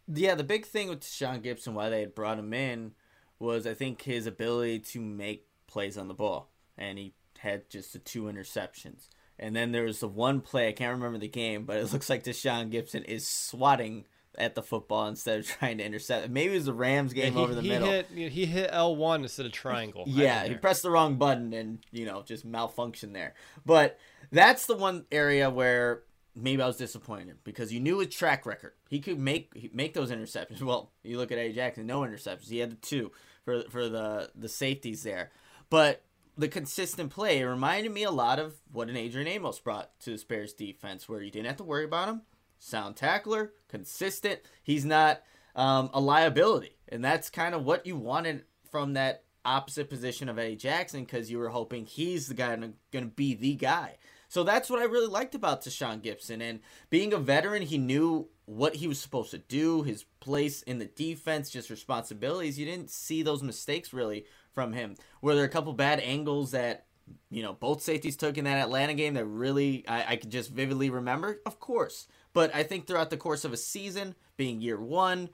[0.09, 2.93] Yeah, the big thing with Sean Gipson, why they had brought him in,
[3.39, 6.49] was I think his ability to make plays on the ball.
[6.79, 9.09] And he had just the two interceptions.
[9.39, 12.09] And then there was the one play I can't remember the game, but it looks
[12.09, 14.05] like Tashaun Gipson is swatting
[14.37, 16.29] at the football instead of trying to intercept.
[16.29, 17.89] Maybe it was the Rams game yeah, he, over the he middle.
[17.89, 20.05] Hit, he hit L one instead of triangle.
[20.07, 23.35] Yeah, he pressed the wrong button and you know just malfunction there.
[23.65, 23.99] But
[24.31, 26.03] that's the one area where
[26.35, 28.73] maybe I was disappointed because you knew his track record.
[28.89, 30.61] He could make make those interceptions.
[30.65, 31.53] Well, you look at A.
[31.53, 32.49] Jackson, no interceptions.
[32.49, 33.13] He had the two
[33.45, 35.31] for for the the safeties there,
[35.71, 36.03] but
[36.37, 40.17] the consistent play it reminded me a lot of what an Adrian Amos brought to
[40.17, 42.23] the Bears defense, where you didn't have to worry about him.
[42.59, 44.41] Sound tackler, consistent.
[44.63, 45.23] He's not
[45.55, 50.39] um, a liability, and that's kind of what you wanted from that opposite position of
[50.39, 53.97] Eddie Jackson because you were hoping he's the guy going to be the guy.
[54.29, 56.43] So that's what I really liked about Tashaun Gipson.
[56.43, 56.59] And
[56.91, 60.87] being a veteran, he knew what he was supposed to do, his place in the
[60.87, 62.59] defense, just responsibilities.
[62.59, 64.97] You didn't see those mistakes really from him.
[65.21, 66.87] Were there a couple bad angles that
[67.31, 70.51] you know both safeties took in that Atlanta game that really I, I could just
[70.51, 71.41] vividly remember?
[71.45, 75.31] Of course, but I think throughout the course of a season, being year one,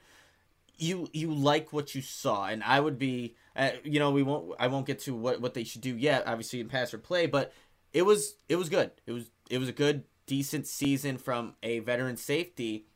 [0.76, 4.54] you you like what you saw, and I would be, uh, you know, we won't
[4.58, 7.26] I won't get to what what they should do yet, obviously in pass or play,
[7.26, 7.52] but
[7.92, 8.90] it was it was good.
[9.06, 12.86] It was it was a good decent season from a veteran safety,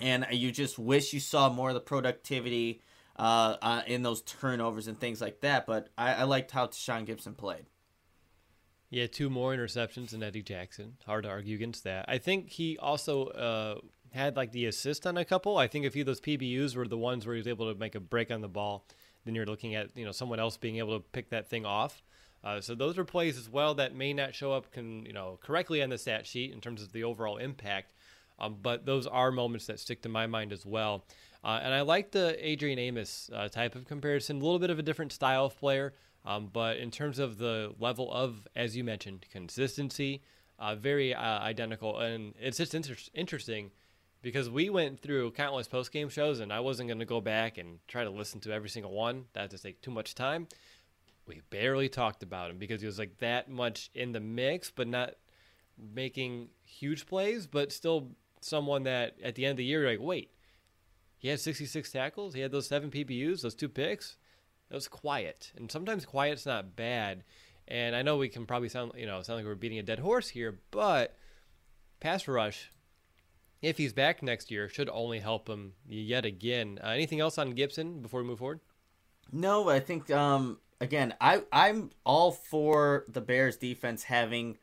[0.00, 2.82] and you just wish you saw more of the productivity
[3.16, 5.66] uh, uh, in those turnovers and things like that.
[5.66, 7.66] But I, I liked how Tashaun Gipson played.
[8.90, 10.96] Yeah, two more interceptions than Eddie Jackson.
[11.06, 12.04] Hard to argue against that.
[12.08, 13.78] I think he also uh,
[14.10, 15.56] had like the assist on a couple.
[15.56, 17.78] I think a few of those PBUs were the ones where he was able to
[17.78, 18.86] make a break on the ball.
[19.24, 22.02] Then you're looking at you know someone else being able to pick that thing off.
[22.44, 25.38] Uh, so those are plays as well that may not show up can you know
[25.42, 27.94] correctly on the stat sheet in terms of the overall impact.
[28.38, 31.04] Um, but those are moments that stick to my mind as well.
[31.44, 34.78] Uh, and I like the Adrian Amos uh, type of comparison, a little bit of
[34.78, 35.94] a different style of player.
[36.24, 40.22] Um, but in terms of the level of, as you mentioned, consistency,
[40.58, 41.98] uh, very uh, identical.
[41.98, 43.72] And it's just inter- interesting
[44.22, 47.58] because we went through countless post game shows, and I wasn't going to go back
[47.58, 49.24] and try to listen to every single one.
[49.32, 50.46] That just take too much time.
[51.26, 54.86] We barely talked about him because he was like that much in the mix, but
[54.86, 55.14] not
[55.94, 60.00] making huge plays, but still someone that at the end of the year, you're like,
[60.00, 60.30] wait,
[61.22, 64.16] he had 66 tackles, he had those seven PBUs, those two picks
[64.72, 67.24] it was quiet, and sometimes quiet's not bad.
[67.68, 69.98] And I know we can probably sound, you know, sound like we're beating a dead
[69.98, 71.14] horse here, but
[72.00, 72.72] pass rush,
[73.60, 76.80] if he's back next year, should only help him yet again.
[76.82, 78.60] Uh, anything else on Gipson before we move forward?
[79.30, 84.56] No, I think um, again, I I'm all for the Bears defense having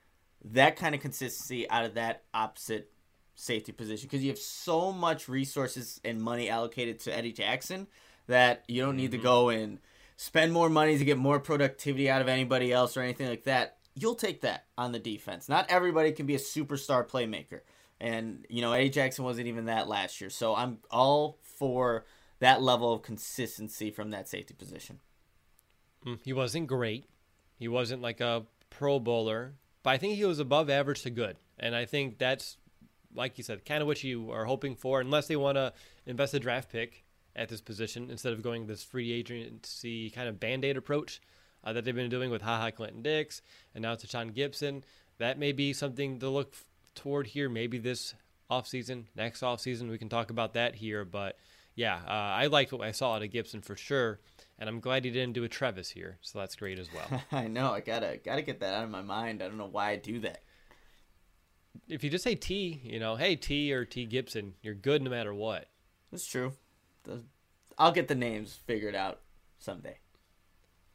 [0.43, 2.91] that kind of consistency out of that opposite
[3.39, 7.87] safety position because you have so much resources and money allocated to Eddie Jackson
[8.27, 9.21] that you don't need mm-hmm.
[9.21, 9.79] to go and
[10.17, 13.77] spend more money to get more productivity out of anybody else or anything like that,
[13.95, 15.47] you'll take that on the defense.
[15.47, 17.61] Not everybody can be a superstar playmaker.
[18.01, 20.29] And, you know, Eddie Jackson wasn't even that last year.
[20.29, 22.05] So I'm all for
[22.39, 24.99] that level of consistency from that safety position.
[26.05, 27.05] Mm, he wasn't great.
[27.57, 31.37] He wasn't like a pro bowler, but I think he was above average to good.
[31.57, 32.57] And I think that's,
[33.13, 35.73] like you said, kind of what you are hoping for, unless they want to
[36.05, 37.03] invest a draft pick
[37.35, 41.21] at this position instead of going this free agency kind of band aid approach
[41.63, 43.41] uh, that they've been doing with Ha Ha Clinton-Dix
[43.73, 44.83] and now Tashaun Gipson.
[45.17, 46.53] That may be something to look
[46.95, 48.13] toward here, maybe this
[48.49, 49.89] offseason, next offseason.
[49.89, 51.05] We can talk about that here.
[51.05, 51.37] But
[51.75, 54.19] yeah, uh, I liked what I saw out of Gipson for sure.
[54.57, 57.23] And I'm glad he didn't do a Trevis here, so that's great as well.
[57.31, 57.71] I know.
[57.71, 59.41] I gotta gotta get that out of my mind.
[59.41, 60.43] I don't know why I do that.
[61.87, 65.09] If you just say T, you know, hey T or T Gipson, you're good no
[65.09, 65.67] matter what.
[66.11, 66.53] That's true
[67.77, 69.21] I'll get the names figured out
[69.57, 69.97] someday.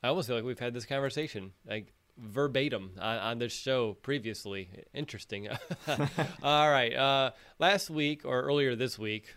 [0.02, 4.68] I almost feel like we've had this conversation like verbatim on, on this show previously.
[4.92, 5.48] Interesting.
[6.42, 6.94] All right.
[6.94, 9.34] Uh, last week or earlier this week,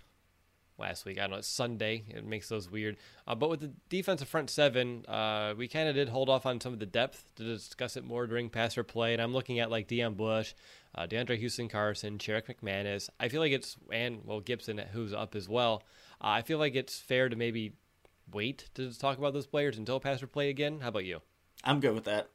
[0.77, 1.17] last week.
[1.17, 1.37] I don't know.
[1.37, 2.03] It's Sunday.
[2.09, 2.97] It makes those weird.
[3.27, 6.61] Uh, but with the defensive front seven, uh, we kind of did hold off on
[6.61, 9.13] some of the depth to discuss it more during passer play.
[9.13, 10.53] And I'm looking at like Deon Bush,
[10.95, 13.09] uh, DeAndre Houston Carson, Sherrick McManus.
[13.19, 15.83] I feel like it's, and well, Gipson, who's up as well.
[16.21, 17.73] Uh, I feel like it's fair to maybe
[18.31, 20.79] wait to talk about those players until passer play again.
[20.81, 21.21] How about you?
[21.63, 22.29] I'm good with that.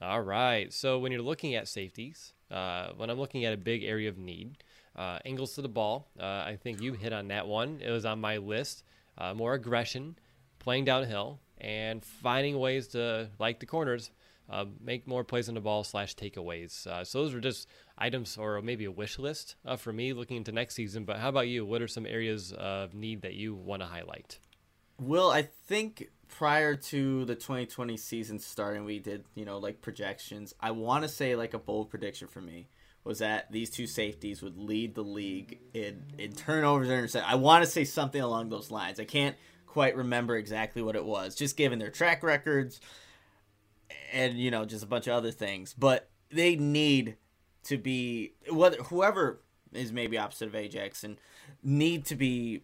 [0.00, 0.72] All right.
[0.72, 4.16] So when you're looking at safeties, uh, when I'm looking at a big area of
[4.16, 4.58] need,
[4.98, 6.08] uh, angles to the ball.
[6.18, 7.80] Uh, I think you hit on that one.
[7.82, 8.82] It was on my list.
[9.16, 10.18] Uh, more aggression,
[10.58, 14.10] playing downhill, and finding ways to, like the corners,
[14.50, 16.86] uh, make more plays on the ball slash takeaways.
[16.86, 20.36] Uh, so those are just items or maybe a wish list uh, for me looking
[20.36, 21.04] into next season.
[21.04, 21.64] But how about you?
[21.64, 24.38] What are some areas of need that you want to highlight?
[25.00, 30.54] Well, I think prior to the 2020 season starting, we did, you know, like projections.
[30.60, 32.68] I want to say like a bold prediction for me
[33.04, 37.30] was that these two safeties would lead the league in, in turnovers and intercept.
[37.30, 39.00] I want to say something along those lines.
[39.00, 42.80] I can't quite remember exactly what it was, just given their track records
[44.12, 45.74] and you know just a bunch of other things.
[45.74, 47.16] But they need
[47.64, 49.40] to be whether whoever
[49.72, 51.18] is maybe opposite of Ajax and
[51.62, 52.62] need to be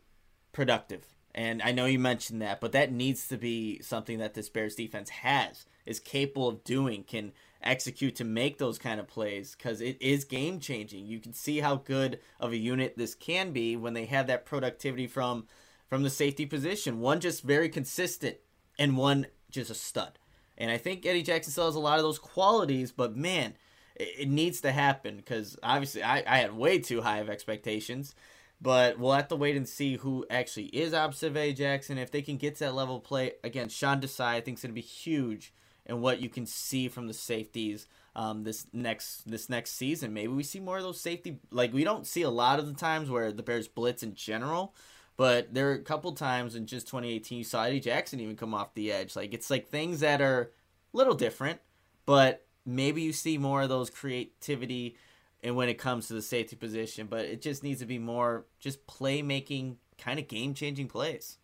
[0.53, 1.05] productive.
[1.35, 4.77] And I know you mentioned that, but that needs to be something that this Bears
[4.77, 7.33] defense has is capable of doing, can
[7.65, 11.07] execute to make those kind of plays because it is game changing.
[11.07, 14.45] You can see how good of a unit this can be when they have that
[14.45, 15.47] productivity from
[15.89, 17.01] from the safety position.
[17.01, 18.37] One just very consistent
[18.79, 20.19] and one just a stud.
[20.57, 23.55] And I think Eddie Jackson still has a lot of those qualities, but man,
[23.97, 28.15] it, it needs to happen because obviously I, I had way too high of expectations.
[28.63, 31.99] But we'll have to wait and see who actually is Eddie Jackson.
[31.99, 34.63] If they can get to that level of play, again, Sean Desai I think is
[34.63, 35.53] going to be huge
[35.87, 40.13] and what you can see from the safeties um, this next this next season.
[40.13, 41.41] Maybe we see more of those safety.
[41.51, 44.75] Like we don't see a lot of the times where the Bears blitz in general,
[45.17, 48.55] but there are a couple times in just 2018 you saw Eddie Jackson even come
[48.55, 49.17] off the edge.
[49.17, 50.53] Like it's like things that are
[50.93, 51.61] a little different,
[52.07, 54.97] but maybe you see more of those creativity
[55.43, 57.07] and when it comes to the safety position.
[57.09, 61.39] But it just needs to be more just playmaking, kind of game changing plays.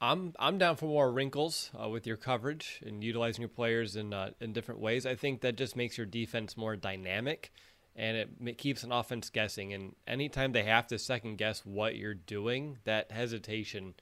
[0.00, 4.12] I'm I'm down for more wrinkles uh, with your coverage and utilizing your players in
[4.12, 5.06] uh, in different ways.
[5.06, 7.50] I think that just makes your defense more dynamic,
[7.94, 9.72] and it keeps an offense guessing.
[9.72, 13.94] And anytime they have to second guess what you're doing, that hesitation,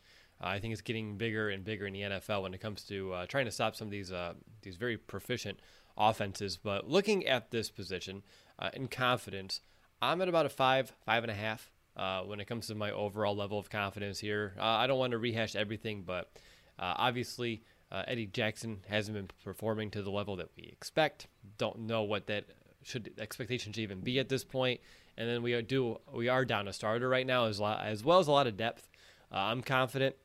[0.42, 3.12] uh, I think, is getting bigger and bigger in the NFL when it comes to
[3.12, 5.60] uh, trying to stop some of these uh, these very proficient
[5.96, 6.56] offenses.
[6.56, 8.24] But looking at this position
[8.58, 9.60] uh, in confidence,
[10.02, 12.90] I'm at about a five, five and a half uh, when it comes to my
[12.90, 14.54] overall level of confidence here.
[14.58, 16.30] Uh, I don't want to rehash everything, but
[16.78, 21.28] uh, obviously uh, Eddie Jackson hasn't been performing to the level that we expect.
[21.58, 22.44] Don't know what that
[22.82, 24.80] should expectations even be at this point.
[25.16, 28.18] And then we are do we are down a starter right now as as well
[28.18, 28.88] as a lot of depth.
[29.32, 30.16] Uh, I'm confident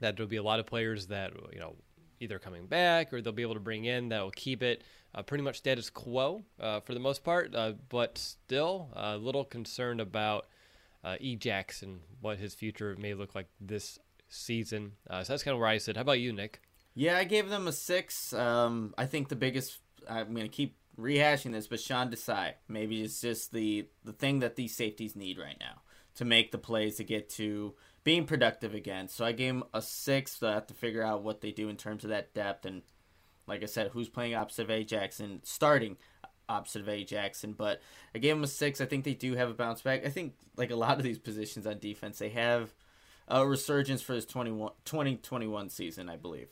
[0.00, 1.74] that there'll be a lot of players that you know
[2.20, 4.84] either coming back or they'll be able to bring in that will keep it
[5.14, 9.44] uh, pretty much status quo uh, for the most part, uh, but still a little
[9.44, 10.46] concerned about
[11.04, 11.36] uh, E.
[11.36, 13.98] Jackson, what his future may look like this
[14.28, 14.92] season.
[15.08, 15.96] Uh, so that's kind of where I sit.
[15.96, 16.60] How about you, Nick?
[16.94, 18.32] Yeah, I gave them a six.
[18.32, 19.78] Um, I think the biggest.
[20.08, 24.40] I'm going to keep rehashing this, but Sean Desai maybe it's just the the thing
[24.40, 25.82] that these safeties need right now
[26.14, 27.74] to make the plays to get to
[28.04, 29.08] being productive again.
[29.08, 30.38] So I gave him a six.
[30.38, 32.82] So I have to figure out what they do in terms of that depth and,
[33.46, 34.84] like I said, who's playing opposite of A.
[34.84, 35.96] Jackson starting
[36.50, 37.04] opposite of A.
[37.04, 37.52] Jackson.
[37.52, 37.80] But
[38.14, 38.80] I gave him a six.
[38.80, 40.04] I think they do have a bounce back.
[40.04, 42.72] I think like a lot of these positions on defense, they have
[43.28, 46.48] a resurgence for this 2021 season, I believe.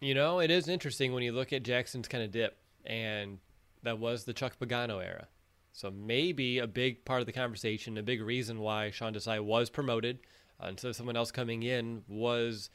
[0.00, 3.38] You know, it is interesting when you look at Jackson's kind of dip, and
[3.82, 5.28] that was the Chuck Pagano era.
[5.72, 9.70] So maybe a big part of the conversation, a big reason why Sean Desai was
[9.70, 10.18] promoted
[10.62, 12.68] uh, instead of someone else coming in was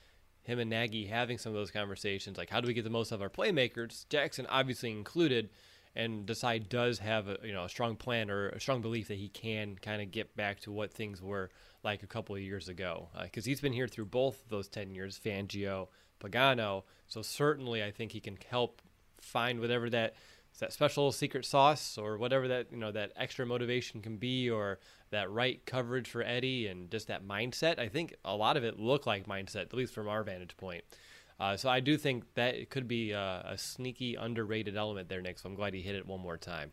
[0.44, 2.38] him and Nagy having some of those conversations.
[2.38, 4.08] Like, how do we get the most of our playmakers?
[4.10, 5.50] Jackson obviously included,
[5.98, 9.18] and Desai does have a you know a strong plan or a strong belief that
[9.18, 11.50] he can kind of get back to what things were
[11.84, 14.94] like a couple of years ago because uh, he's been here through both those 10
[14.94, 15.88] years Fangio
[16.20, 16.84] Pagano.
[17.08, 18.82] So certainly I think he can help
[19.20, 20.14] find whatever that
[20.60, 24.80] that special secret sauce or whatever that you know that extra motivation can be or
[25.10, 27.80] that right coverage for Eddie and just that mindset.
[27.80, 30.84] I think a lot of it looked like mindset at least from our vantage point
[31.40, 35.22] uh, so I do think that it could be a, a, sneaky underrated element there,
[35.22, 35.38] Nick.
[35.38, 36.72] So I'm glad he hit it one more time.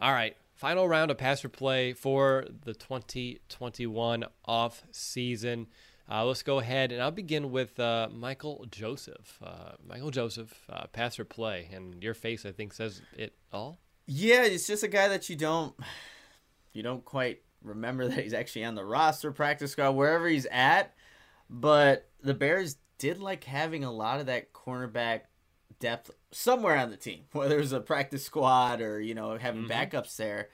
[0.00, 5.66] All right, final round of passer play for the 2021 off season.
[6.10, 9.38] Uh, let's go ahead and I'll begin with uh, Michael Joseph.
[9.44, 13.78] Uh, Michael Joseph, uh, pass play, and your face I think says it all.
[14.06, 15.74] Yeah, it's just a guy that you don't
[16.72, 20.94] you don't quite remember that he's actually on the roster, practice squad, wherever he's at.
[21.48, 25.22] But the Bears did like having a lot of that cornerback
[25.80, 29.64] depth somewhere on the team, whether it was a practice squad or you know having
[29.64, 29.72] mm-hmm.
[29.72, 30.50] backups there.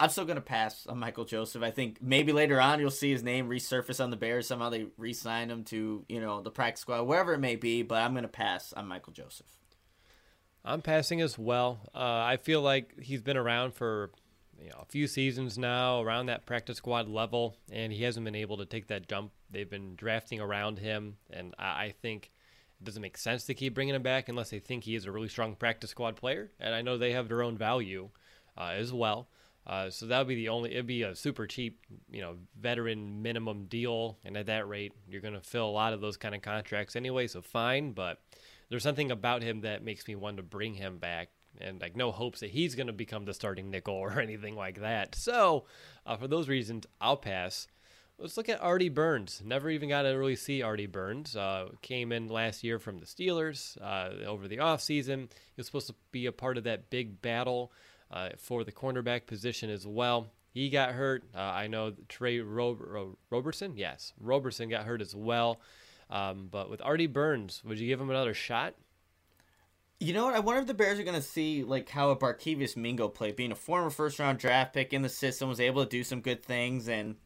[0.00, 1.62] I'm still gonna pass on Michael Joseph.
[1.62, 4.46] I think maybe later on you'll see his name resurface on the Bears.
[4.46, 7.82] Somehow they re-sign him to you know the practice squad, wherever it may be.
[7.82, 9.46] But I'm gonna pass on Michael Joseph.
[10.64, 11.80] I'm passing as well.
[11.94, 14.12] Uh, I feel like he's been around for
[14.60, 18.34] you know a few seasons now, around that practice squad level, and he hasn't been
[18.34, 22.32] able to take that jump They've been drafting around him, and I think
[22.80, 25.12] it doesn't make sense to keep bringing him back unless they think he is a
[25.12, 26.50] really strong practice squad player.
[26.58, 28.10] And I know they have their own value
[28.58, 29.28] uh, as well.
[29.64, 30.72] Uh, so that would be the only.
[30.72, 31.80] It'd be a super cheap,
[32.10, 35.92] you know, veteran minimum deal, and at that rate, you're going to fill a lot
[35.92, 37.28] of those kind of contracts anyway.
[37.28, 38.20] So fine, but
[38.68, 41.28] there's something about him that makes me want to bring him back,
[41.60, 44.80] and like no hopes that he's going to become the starting nickel or anything like
[44.80, 45.14] that.
[45.14, 45.64] So
[46.06, 47.66] uh, for those reasons, I'll pass.
[48.16, 49.42] Let's look at Artie Burns.
[49.44, 51.34] Never even got to really see Artie Burns.
[51.34, 55.22] Uh, came in last year from the Steelers uh, over the offseason.
[55.22, 57.72] He was supposed to be a part of that big battle
[58.12, 60.28] uh, for the cornerback position as well.
[60.52, 61.24] He got hurt.
[61.34, 65.60] Uh, I know Tre Ro- Ro- Roberson, yes, Roberson got hurt as well.
[66.08, 68.74] Um, but with Artie Burns, would you give him another shot?
[70.04, 70.34] You know what?
[70.34, 73.36] I wonder if the Bears are going to see like how a Barkevious Mingo played,
[73.36, 76.20] being a former first round draft pick in the system, was able to do some
[76.20, 77.16] good things, and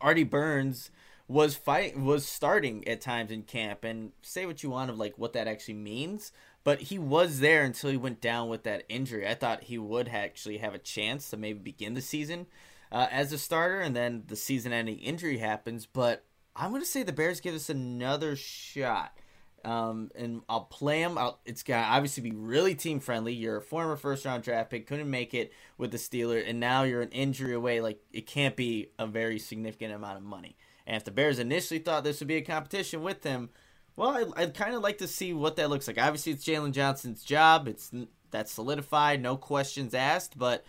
[0.00, 0.90] Artie Burns
[1.28, 5.16] was fight was starting at times in camp and say what you want of like
[5.16, 6.32] what that actually means
[6.64, 10.08] but he was there until he went down with that injury i thought he would
[10.08, 12.44] actually have a chance to maybe begin the season
[12.90, 16.24] uh, as a starter and then the season ending injury happens but
[16.56, 19.16] i'm going to say the bears give us another shot
[19.64, 21.16] um, and I'll play him.
[21.18, 23.32] I'll, it's obviously be really team friendly.
[23.32, 26.82] You're a former first round draft pick, couldn't make it with the Steelers, and now
[26.82, 27.80] you're an injury away.
[27.80, 30.56] Like it can't be a very significant amount of money.
[30.86, 33.50] And if the Bears initially thought this would be a competition with him,
[33.94, 35.98] well, I, I'd kind of like to see what that looks like.
[35.98, 37.68] Obviously, it's Jaylon Johnson's job.
[37.68, 37.92] It's
[38.30, 40.38] that's solidified, no questions asked.
[40.38, 40.64] But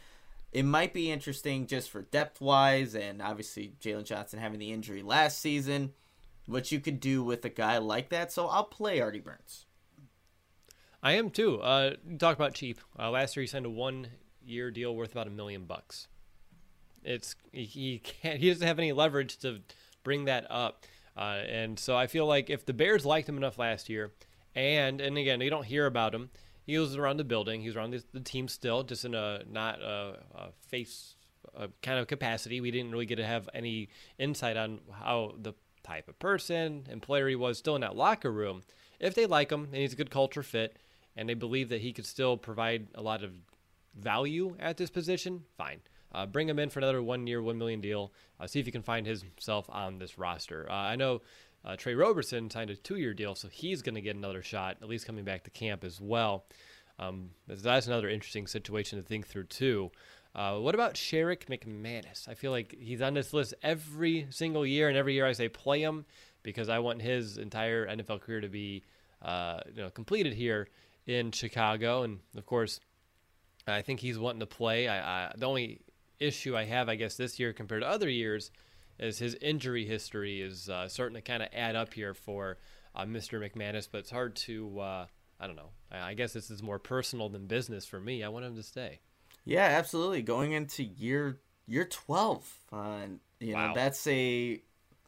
[0.52, 5.02] it might be interesting just for depth wise, and obviously Jaylon Johnson having the injury
[5.02, 5.94] last season,
[6.46, 8.32] what you could do with a guy like that.
[8.32, 9.66] So I'll play Artie Burns.
[11.02, 11.60] I am too.
[11.62, 12.80] Uh, talk about cheap.
[12.98, 16.08] Uh, last year he signed a one-year deal worth about a million bucks.
[17.04, 18.40] It's he can't.
[18.40, 19.60] He doesn't have any leverage to
[20.04, 20.86] bring that up,
[21.18, 24.14] uh, and so I feel like if the Bears liked him enough last year,
[24.56, 26.30] and and again you don't hear about him.
[26.66, 27.60] He was around the building.
[27.60, 31.16] He was around the, the team still, just in a not a, a face
[31.82, 32.62] kind of capacity.
[32.62, 35.54] We didn't really get to have any insight on how the
[35.84, 38.64] type of person and player he was still in that locker room.
[39.00, 40.78] If they like him and he's a good culture fit,
[41.16, 43.32] and they believe that he could still provide a lot of
[43.96, 45.80] value at this position, fine.
[46.12, 48.12] Uh, bring him in for another one year, one million deal.
[48.40, 50.68] Uh, see if he can find himself on this roster.
[50.70, 51.22] Uh, I know
[51.66, 54.78] uh, Tre Roberson signed a two year deal, so he's going to get another shot,
[54.82, 56.46] at least coming back to camp as well.
[57.00, 59.92] Um, that's another interesting situation to think through, too.
[60.36, 62.28] Uh, what about Sherrick McManus?
[62.28, 65.48] I feel like he's on this list every single year, and every year I say
[65.48, 66.06] play him
[66.42, 68.84] because I want his entire NFL career to be
[69.22, 70.68] uh, you know, completed here
[71.06, 72.04] in Chicago.
[72.04, 72.80] And of course,
[73.68, 74.88] I think he's wanting to play.
[74.88, 75.82] I, I, the only
[76.20, 78.52] issue I have, I guess, this year compared to other years
[79.00, 82.58] is his injury history is uh, starting to kind of add up here for
[82.96, 83.40] uh, Mr.
[83.40, 83.88] McManus.
[83.92, 85.06] But it's hard to, uh,
[85.40, 85.70] I don't know.
[85.92, 88.24] I, I guess this is more personal than business for me.
[88.24, 89.00] I want him to stay.
[89.46, 90.22] Yeah, absolutely.
[90.22, 93.08] Going into year year twelve, uh,
[93.40, 93.68] you Wow.
[93.68, 94.62] know that's a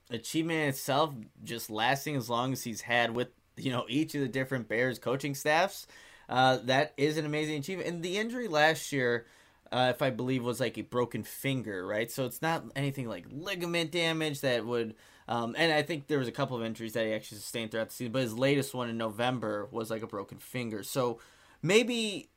[0.09, 1.13] achievement in itself.
[1.43, 4.99] Just lasting as long as he's had with you know each of the different Bears
[4.99, 5.87] coaching staffs,
[6.29, 7.89] uh, that is an amazing achievement.
[7.89, 9.25] And the injury last year,
[9.71, 12.11] uh, if I believe, was like a broken finger, right?
[12.11, 14.95] So it's not anything like ligament damage that would.
[15.27, 17.89] Um, and I think there was a couple of injuries that he actually sustained throughout
[17.89, 20.83] the season, but his latest one in November was like a broken finger.
[20.83, 21.19] So
[21.63, 22.29] maybe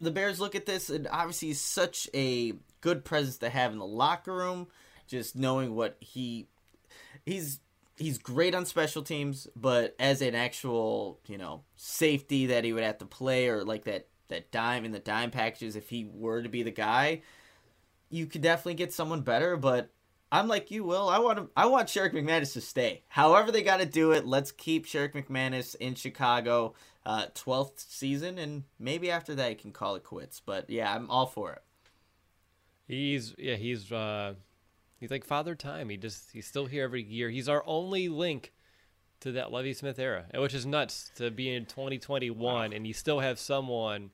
[0.00, 3.78] the Bears look at this, and obviously he's such a good presence to have in
[3.78, 4.68] the locker room.
[5.06, 6.48] Just knowing what he
[7.24, 7.60] he's
[7.96, 12.82] he's great on special teams, but as an actual you know safety that he would
[12.84, 16.42] have to play or like that that dime in the dime packages, if he were
[16.42, 17.22] to be the guy,
[18.10, 19.56] you could definitely get someone better.
[19.56, 19.90] But
[20.30, 21.08] I'm like you, Will.
[21.08, 23.02] I want him, I want Sherrick McManus to stay.
[23.08, 26.74] However they got to do it, let's keep Sherrick McManus in Chicago,
[27.08, 30.42] uh, 12th season, and maybe after that he can call it quits.
[30.44, 31.62] But yeah, I'm all for it.
[32.86, 34.34] He's yeah, he's uh
[35.00, 35.88] he's like father time.
[35.88, 37.30] He just he's still here every year.
[37.30, 38.52] He's our only link
[39.20, 43.20] to that Lovie Smith era, which is nuts to be in 2021 and you still
[43.20, 44.10] have someone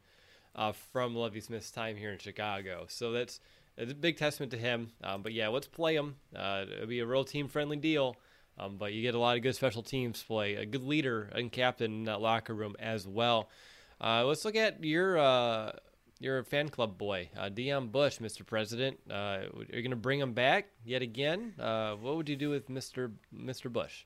[0.54, 2.86] uh, from Lovie Smith's time here in Chicago.
[2.88, 3.40] So that's
[3.76, 4.92] it's a big testament to him.
[5.02, 6.14] Um, but yeah, let's play him.
[6.34, 8.16] Uh, it'll be a real team friendly deal.
[8.58, 11.50] Um, but you get a lot of good special teams play, a good leader and
[11.50, 13.48] captain in that locker room as well.
[14.00, 15.72] Uh, let's look at your uh,
[16.20, 18.46] your fan club boy, uh, Deon Bush, Mr.
[18.46, 18.98] President.
[19.10, 21.54] Uh, are you going to bring him back yet again?
[21.58, 23.12] Uh, what would you do with Mr.
[23.34, 23.72] Mr.
[23.72, 24.04] Bush?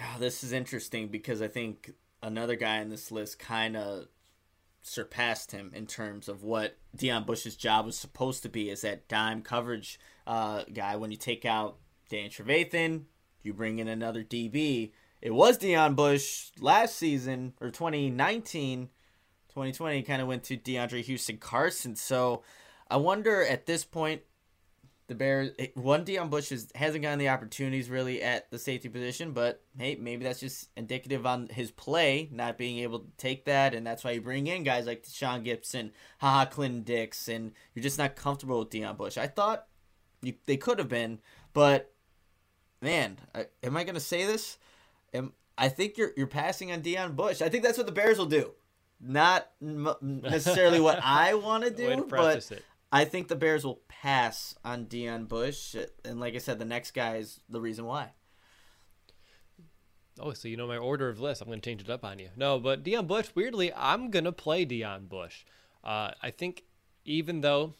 [0.00, 4.06] Ah, this is interesting because I think another guy on this list kind of
[4.82, 9.08] surpassed him in terms of what Deon Bush's job was supposed to be as that
[9.08, 10.96] dime coverage uh, guy.
[10.96, 11.78] When you take out
[12.10, 13.04] Dan Trevathan,
[13.44, 14.92] you bring in another DB.
[15.20, 18.88] It was Deon Bush last season or 2019,
[19.48, 21.96] 2020 kind of went to DeAndre Houston Carson.
[21.96, 22.42] So
[22.90, 24.22] I wonder at this point
[25.06, 29.32] the Bears one Deon Bush is, hasn't gotten the opportunities really at the safety position,
[29.32, 33.74] but hey, maybe that's just indicative on his play not being able to take that,
[33.74, 37.82] and that's why you bring in guys like Sean Gipson, haha Clinton Dix, and you're
[37.82, 39.18] just not comfortable with Deon Bush.
[39.18, 39.66] I thought
[40.22, 41.20] you, they could have been,
[41.52, 41.93] but
[42.84, 44.58] man, I, am I going to say this?
[45.12, 47.42] Am, I think you're you're passing on Deon Bush.
[47.42, 48.52] I think that's what the Bears will do.
[49.00, 52.64] Not m- necessarily what I want to do, but it.
[52.92, 55.74] I think the Bears will pass on Deon Bush,
[56.04, 58.10] and like I said, the next guy is the reason why.
[60.20, 61.40] Oh, so you know my order of list.
[61.40, 62.28] I'm going to change it up on you.
[62.36, 65.44] No, but Deon Bush, weirdly, I'm going to play Deon Bush.
[65.82, 66.64] Uh, I think
[67.04, 67.74] even though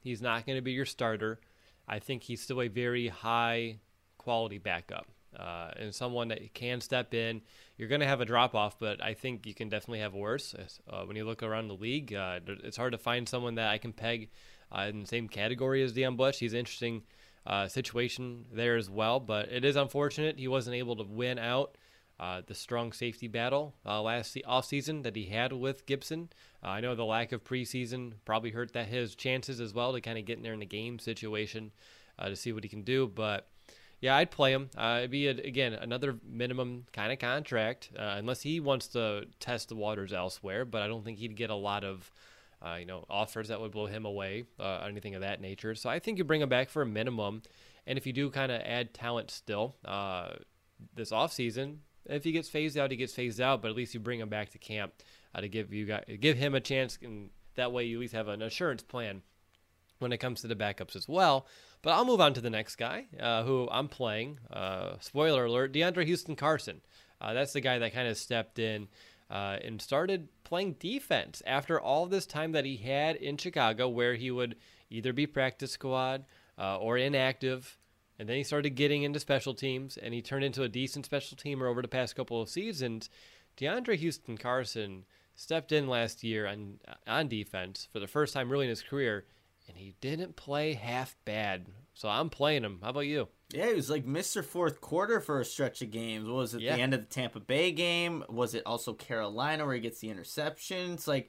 [0.00, 1.40] he's not going to be your starter,
[1.88, 3.78] I think he's still a very high
[4.22, 5.06] quality backup
[5.38, 7.42] uh, and someone that can step in.
[7.76, 10.54] You're going to have a drop off, but I think you can definitely have worse.
[10.88, 13.78] Uh, when you look around the league, uh, it's hard to find someone that I
[13.78, 14.30] can peg
[14.70, 16.38] uh, in the same category as Deon Bush.
[16.38, 17.02] He's an interesting
[17.46, 19.20] uh, situation there as well.
[19.20, 21.76] But it is unfortunate he wasn't able to win out
[22.20, 26.28] uh, the strong safety battle last se- offseason that he had with Gipson.
[26.62, 30.18] I know the lack of preseason probably hurt that his chances as well to kind
[30.18, 31.72] of get in there in the game situation
[32.22, 33.08] to see what he can do.
[33.08, 33.48] But
[34.02, 34.68] yeah, I'd play him.
[34.76, 39.24] Uh, it'd be a, again another minimum kind of contract, uh, unless he wants to
[39.40, 40.66] test the waters elsewhere.
[40.66, 42.12] But I don't think he'd get a lot of
[42.64, 45.74] uh, you know, offers that would blow him away, uh, anything of that nature.
[45.74, 47.42] So I think you bring him back for a minimum.
[47.86, 50.34] And if you do kind of add talent still uh,
[50.94, 54.00] this offseason, if he gets phased out, he gets phased out, but at least you
[54.00, 54.92] bring him back to camp
[55.34, 58.14] uh, to give you guys, give him a chance, and that way you at least
[58.14, 59.22] have an assurance plan
[59.98, 61.46] when it comes to the backups as well.
[61.82, 64.38] But I'll move on to the next guy uh, who I'm playing.
[64.50, 66.80] Uh, spoiler alert: DeAndre Houston Carson.
[67.20, 68.88] Uh, that's the guy that kind of stepped in
[69.30, 74.14] uh, and started playing defense after all this time that he had in Chicago, where
[74.14, 74.56] he would
[74.90, 76.24] either be practice squad
[76.58, 77.78] uh, or inactive.
[78.18, 81.36] And then he started getting into special teams, and he turned into a decent special
[81.36, 83.08] teamer over the past couple of seasons.
[83.56, 85.04] DeAndre Houston Carson
[85.34, 89.24] stepped in last year on on defense for the first time really in his career,
[89.74, 91.66] and he didn't play half bad.
[91.94, 92.78] So I'm playing him.
[92.82, 93.28] How about you?
[93.52, 94.44] Yeah, he was like Mr.
[94.44, 96.26] Fourth Quarter for a stretch of games.
[96.26, 96.76] What was it Yeah.
[96.76, 98.24] the end of the Tampa Bay game?
[98.28, 100.92] Was it also Carolina where he gets the interception?
[100.94, 101.28] It's Like,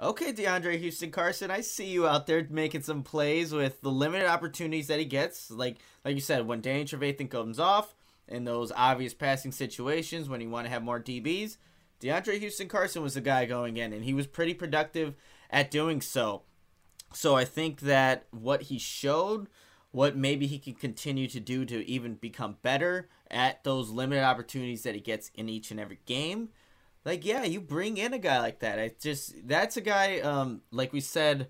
[0.00, 4.28] okay, DeAndre Houston Carson, I see you out there making some plays with the limited
[4.28, 5.50] opportunities that he gets.
[5.50, 7.94] Like, like you said, when Danny Trevathan comes off
[8.28, 11.56] in those obvious passing situations, when you want to have more DBs,
[12.00, 15.14] DeAndre Houston Carson was the guy going in, and he was pretty productive
[15.50, 16.42] at doing so.
[17.14, 19.48] So I think that what he showed,
[19.92, 24.82] what maybe he can continue to do to even become better at those limited opportunities
[24.82, 26.48] that he gets in each and every game.
[27.04, 28.78] Like, yeah, you bring in a guy like that.
[28.78, 31.48] I just that's a guy, um, like we said,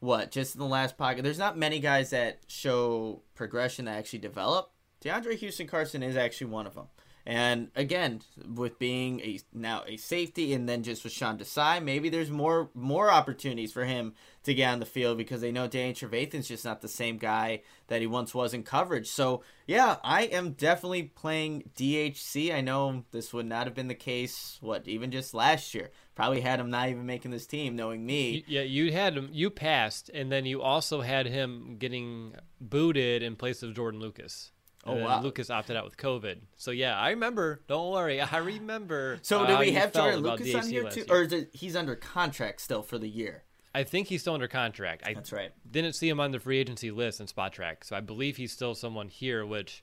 [0.00, 1.22] what just in the last pocket.
[1.22, 4.70] There's not many guys that show progression that actually develop.
[5.04, 6.86] DeAndre Houston Carson is actually one of them.
[7.26, 8.20] And again,
[8.54, 12.68] with being a now a safety, and then just with Sean Desai, maybe there's more
[12.74, 14.12] more opportunities for him
[14.42, 17.62] to get on the field because they know Danny Trevathan's just not the same guy
[17.86, 19.08] that he once was in coverage.
[19.08, 22.54] So yeah, I am definitely playing DHC.
[22.54, 24.58] I know this would not have been the case.
[24.60, 28.44] What even just last year, probably had him not even making this team, knowing me.
[28.46, 29.30] Yeah, you had him.
[29.32, 34.52] You passed, and then you also had him getting booted in place of Jordan Lucas.
[34.86, 35.22] Oh, wow.
[35.22, 36.40] Lucas opted out with COVID.
[36.56, 37.62] So yeah, I remember.
[37.68, 39.18] Don't worry, I remember.
[39.22, 41.96] So uh, do we have Jordan Lucas on here too, or is it, he's under
[41.96, 43.44] contract still for the year?
[43.74, 45.02] I think he's still under contract.
[45.04, 45.50] I That's right.
[45.68, 48.74] didn't see him on the free agency list in Spotrac, so I believe he's still
[48.74, 49.82] someone here, which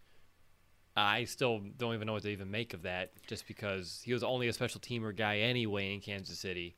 [0.95, 4.23] I still don't even know what to even make of that, just because he was
[4.23, 6.77] only a special teamer guy anyway in Kansas City.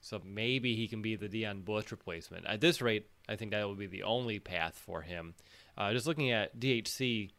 [0.00, 2.46] So maybe he can be the Deon Bush replacement.
[2.46, 5.34] At this rate, I think that would be the only path for him.
[5.76, 7.30] Uh, just looking at DHC,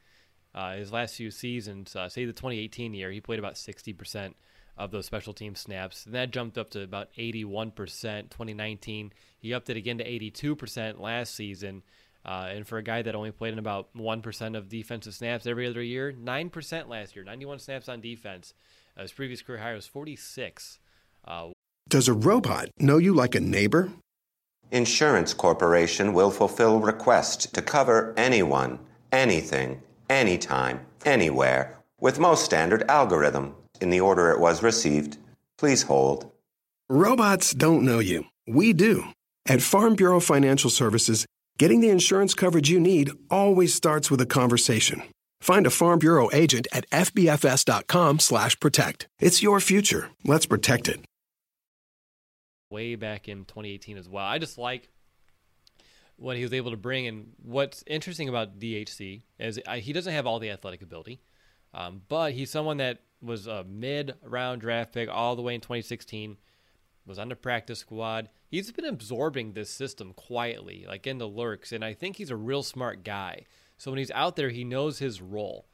[0.57, 4.33] uh, his last few seasons, uh, say the 2018 year, he played about 60%
[4.75, 6.07] of those special team snaps.
[6.07, 9.13] And that jumped up to about 81% 2019.
[9.37, 11.83] He upped it again to 82% last season.
[12.25, 15.67] Uh, and for a guy that only played in about 1% of defensive snaps every
[15.67, 18.55] other year, 9% last year, 91 snaps on defense.
[18.97, 20.79] Uh, his previous career high was 46.
[21.23, 21.49] Uh,
[21.87, 23.91] Does a robot know you like a neighbor?
[24.71, 28.79] Insurance Corporation will fulfill requests to cover anyone,
[29.11, 35.17] anything, anytime, anywhere, with most standard algorithm in the order it was received.
[35.57, 36.31] Please hold.
[36.89, 38.25] Robots don't know you.
[38.47, 39.03] We do.
[39.45, 41.25] At Farm Bureau Financial Services,
[41.57, 45.03] getting the insurance coverage you need always starts with a conversation.
[45.41, 49.07] Find a Farm Bureau agent at fbfs.com/protect.
[49.19, 50.09] It's your future.
[50.25, 51.01] Let's protect it.
[52.69, 54.25] way back in 2018 as well.
[54.25, 54.89] I just like
[56.17, 57.07] what he was able to bring.
[57.07, 61.21] And what's interesting about DHC is I, he doesn't have all the athletic ability,
[61.73, 66.37] um, but he's someone that was a mid-round draft pick all the way in 2016.
[67.05, 68.27] Was on the practice squad.
[68.49, 72.35] He's been absorbing this system quietly, like in the lurks, and I think he's a
[72.35, 73.45] real smart guy.
[73.77, 75.67] So when he's out there, he knows his role.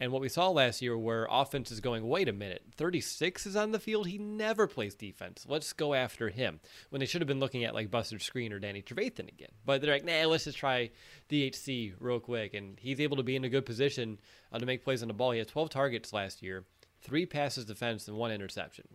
[0.00, 3.56] And what we saw last year, where offense is going, wait a minute, 36 is
[3.56, 4.08] on the field.
[4.08, 5.46] He never plays defense.
[5.48, 6.60] Let's go after him.
[6.90, 9.52] When they should have been looking at like Buster Skrine or Danny Trevathan again.
[9.64, 10.90] But they're like, nah, let's just try
[11.30, 12.54] DHC real quick.
[12.54, 14.18] And he's able to be in a good position
[14.52, 15.30] uh, to make plays on the ball.
[15.30, 16.64] He had 12 targets last year,
[17.00, 18.86] three passes defense, and one interception.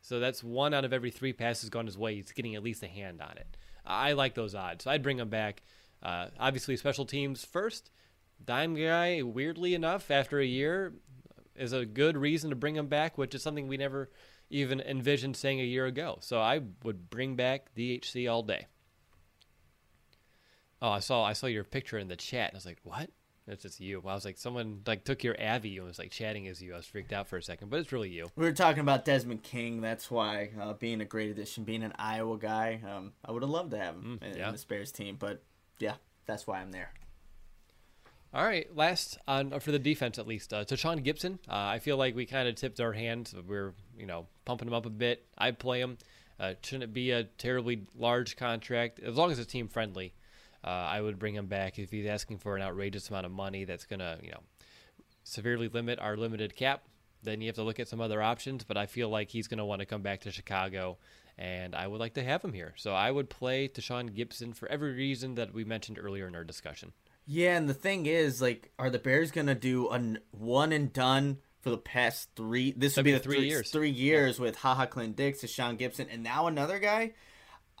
[0.00, 2.16] So that's one out of every three passes gone his way.
[2.16, 3.56] He's getting at least a hand on it.
[3.86, 4.84] I like those odds.
[4.84, 5.62] So I'd bring him back.
[6.02, 7.90] Uh, obviously, special teams first.
[8.44, 10.94] Dime guy, weirdly enough, after a year,
[11.54, 14.10] is a good reason to bring him back, which is something we never
[14.50, 16.18] even envisioned saying a year ago.
[16.20, 18.66] So I would bring back DHC all day.
[20.80, 23.10] Oh, I saw I saw your picture in the chat, and I was like, "What?"
[23.46, 24.00] That's just you.
[24.06, 26.74] I was like, someone like took your Avi and was like chatting as you.
[26.74, 28.30] I was freaked out for a second, but it's really you.
[28.36, 29.80] We were talking about Desmond King.
[29.80, 33.50] That's why uh, being a great addition, being an Iowa guy, um, I would have
[33.50, 34.46] loved to have him in, yeah.
[34.46, 35.16] in the Spares team.
[35.18, 35.42] But
[35.80, 35.94] yeah,
[36.26, 36.92] that's why I'm there.
[38.34, 41.34] All right, last on for the defense at least, uh, Tashaun Gipson.
[41.46, 43.34] Uh, I feel like we kind of tipped our hands.
[43.46, 45.26] We're you know pumping him up a bit.
[45.36, 45.98] I'd play him.
[46.40, 50.14] Uh, shouldn't be a terribly large contract as long as it's team friendly.
[50.64, 53.64] Uh, I would bring him back if he's asking for an outrageous amount of money
[53.64, 54.40] that's to, you know,
[55.24, 56.84] severely limit our limited cap.
[57.22, 58.64] Then you have to look at some other options.
[58.64, 60.96] But I feel like he's going to want to come back to Chicago,
[61.36, 62.72] and I would like to have him here.
[62.76, 66.44] So I would play Tashaun Gipson for every reason that we mentioned earlier in our
[66.44, 66.92] discussion.
[67.26, 71.38] Yeah, and the thing is, like, are the Bears gonna do a one and done
[71.60, 72.72] for the past three?
[72.72, 73.70] This would be the three years.
[73.70, 77.12] Three years with Ha Ha Clint Dix, Tashaun Gipson, and now another guy.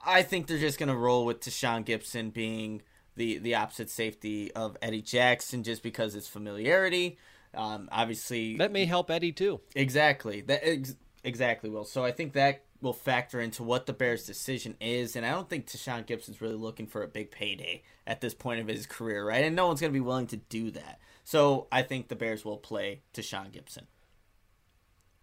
[0.04, 2.82] I think they're just gonna roll with Tashaun Gipson being
[3.16, 7.18] the the opposite safety of Eddie Jackson, just because it's familiarity.
[7.54, 9.60] Um, obviously, That may help Eddie too.
[9.74, 10.40] Exactly.
[10.40, 11.84] That ex- exactly will.
[11.84, 15.48] So I think that will factor into what the Bears' decision is, and I don't
[15.48, 19.26] think Tashaun Gipson's really looking for a big payday at this point of his career,
[19.26, 19.44] right?
[19.44, 20.98] And no one's going to be willing to do that.
[21.24, 23.84] So I think the Bears will play Tashaun Gipson.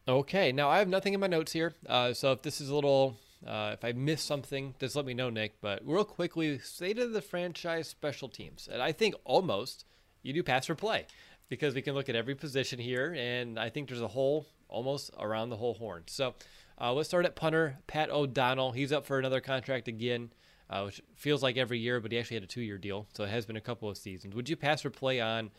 [0.07, 1.75] Okay, now I have nothing in my notes here.
[1.85, 5.13] Uh, so if this is a little, uh, if I miss something, just let me
[5.13, 5.61] know, Nick.
[5.61, 8.67] But real quickly, state of the franchise special teams.
[8.71, 9.85] And I think almost
[10.23, 11.05] you do pass for play
[11.49, 13.13] because we can look at every position here.
[13.17, 16.03] And I think there's a hole almost around the whole horn.
[16.07, 16.33] So
[16.81, 18.71] uh, let's start at punter, Pat O'Donnell.
[18.71, 20.31] He's up for another contract again,
[20.69, 23.07] uh, which feels like every year, but he actually had a two year deal.
[23.13, 24.35] So it has been a couple of seasons.
[24.35, 25.51] Would you pass or play on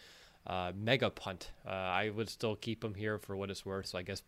[0.46, 1.50] uh, Mega Punt?
[1.66, 3.86] Uh, I would still keep him here for what it's worth.
[3.86, 4.22] So I guess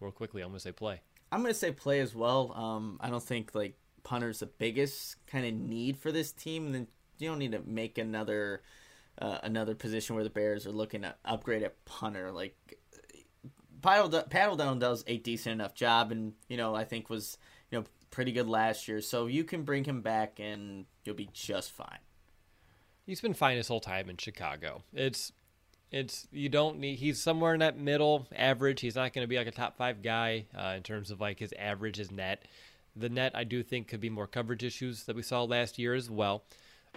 [0.00, 1.00] real quickly, I'm going to say play.
[1.30, 2.52] I'm going to say play as well.
[2.54, 6.66] Um, I don't think like punter's the biggest kind of need for this team.
[6.66, 6.86] And then
[7.18, 8.62] you don't need to make another
[9.18, 12.32] uh, another position where the Bears are looking to upgrade at punter.
[12.32, 12.78] Like
[13.82, 17.38] Pat Down does a decent enough job, and you know I think was
[17.70, 19.00] you know pretty good last year.
[19.00, 21.98] So you can bring him back, and you'll be just fine.
[23.04, 24.82] He's been fine his whole time in Chicago.
[24.94, 25.32] It's
[25.90, 26.98] it's you don't need.
[26.98, 28.80] He's somewhere in that middle average.
[28.80, 31.38] He's not going to be like a top five guy uh, in terms of like
[31.38, 32.46] his average, his net.
[32.94, 35.94] The net I do think could be more coverage issues that we saw last year
[35.94, 36.44] as well.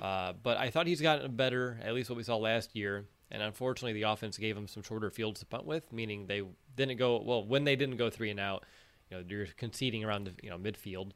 [0.02, 3.06] Uh, but I thought he's gotten better, at least what we saw last year.
[3.32, 6.44] And unfortunately, the offense gave him some shorter fields to punt with, meaning they
[6.76, 8.64] didn't go well when they didn't go three and out.
[9.10, 11.12] You know, you're conceding around the you know midfield.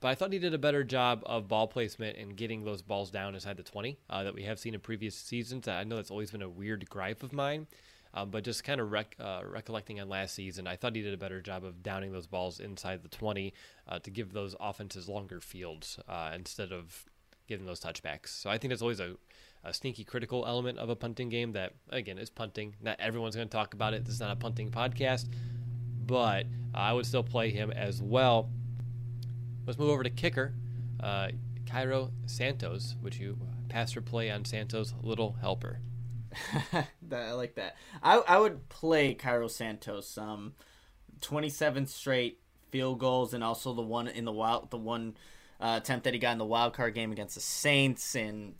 [0.00, 3.12] But I thought he did a better job of ball placement and getting those balls
[3.12, 5.68] down inside the 20 uh, that we have seen in previous seasons.
[5.68, 7.68] I know that's always been a weird gripe of mine,
[8.12, 11.14] um, but just kind of rec- uh, recollecting on last season, I thought he did
[11.14, 13.54] a better job of downing those balls inside the 20
[13.86, 17.04] uh, to give those offenses longer fields uh, instead of
[17.46, 18.28] giving those touchbacks.
[18.28, 19.14] So I think that's always a,
[19.64, 22.74] a sneaky critical element of a punting game that, again, is punting.
[22.80, 24.04] Not everyone's going to talk about it.
[24.04, 25.28] This is not a punting podcast,
[26.06, 28.50] but I would still play him as well.
[29.66, 30.54] Let's move over to kicker,
[31.00, 31.28] uh,
[31.66, 33.38] Cairo Santos, Would you
[33.72, 35.80] pass or play on Santos, little helper.
[37.12, 37.76] I like that.
[38.02, 40.16] I, I would play Cairo Santos.
[40.18, 40.54] Um,
[41.22, 42.38] 27 straight
[42.70, 45.16] field goals, and also the one in the wild, the one
[45.60, 48.54] uh, attempt that he got in the wild card game against the Saints, and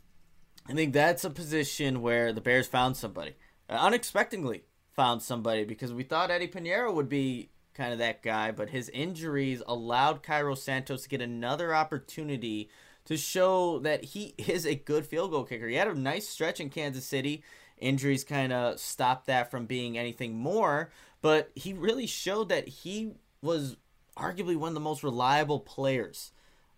[0.67, 3.35] I think that's a position where the Bears found somebody
[3.69, 4.63] uh, unexpectedly
[4.95, 8.89] found somebody because we thought Eddie Piñeiro would be kind of that guy, but his
[8.89, 12.69] injuries allowed Cairo Santos to get another opportunity
[13.05, 15.67] to show that he is a good field goal kicker.
[15.67, 17.43] He had a nice stretch in Kansas City.
[17.77, 20.91] Injuries kind of stopped that from being anything more,
[21.21, 23.75] but he really showed that he was
[24.15, 26.31] arguably one of the most reliable players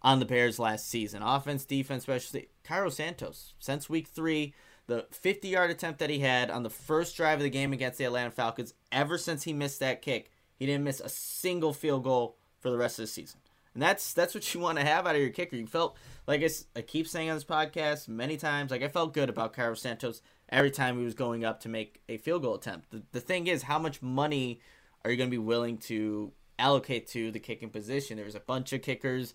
[0.06, 1.24] on the Bears last season.
[1.24, 3.56] Offense, defense, especially Cairo Santos.
[3.58, 4.54] Since week three,
[4.86, 7.98] the 50 yard attempt that he had on the first drive of the game against
[7.98, 12.04] the Atlanta Falcons, ever since he missed that kick, he didn't miss a single field
[12.04, 13.40] goal for the rest of the season.
[13.74, 15.56] And that's that's what you want to have out of your kicker.
[15.56, 15.98] You felt
[16.28, 19.54] like I, I keep saying on this podcast many times, like I felt good about
[19.54, 22.92] Cairo Santos every time he was going up to make a field goal attempt.
[22.92, 24.62] The, the thing is, how much money
[25.04, 28.18] are you going to be willing to allocate to the kicking position?
[28.18, 29.34] There's a bunch of kickers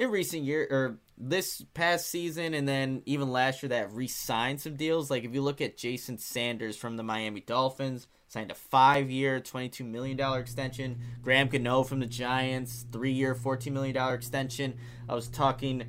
[0.00, 4.74] in recent year or this past season and then even last year that re-signed some
[4.74, 5.10] deals.
[5.10, 9.84] Like if you look at Jason Sanders from the Miami Dolphins, signed a five-year, twenty-two
[9.84, 10.98] million dollar extension.
[11.20, 14.78] Graham Gano from the Giants, three-year, fourteen million dollar extension.
[15.06, 15.84] I was talking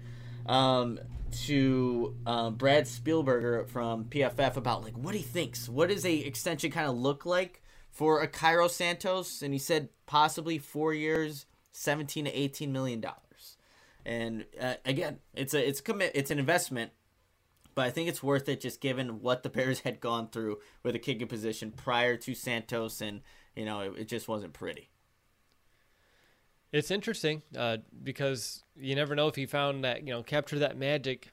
[0.46, 1.00] um,
[1.44, 5.70] to um, Brad Spielberger from PFF about like what he thinks.
[5.70, 9.42] What does a extension kind of look like for a Cairo Santos?
[9.42, 13.22] And he said possibly four years, seventeen to eighteen million dollars.
[14.06, 16.92] And uh, again, it's a it's commit it's an investment,
[17.76, 20.94] but I think it's worth it just given what the Bears had gone through with
[20.94, 23.22] the kicking position prior to Santos, and
[23.56, 24.90] you know it, it just wasn't pretty.
[26.72, 30.78] It's interesting uh, because you never know if he found that you know capture that
[30.78, 31.32] magic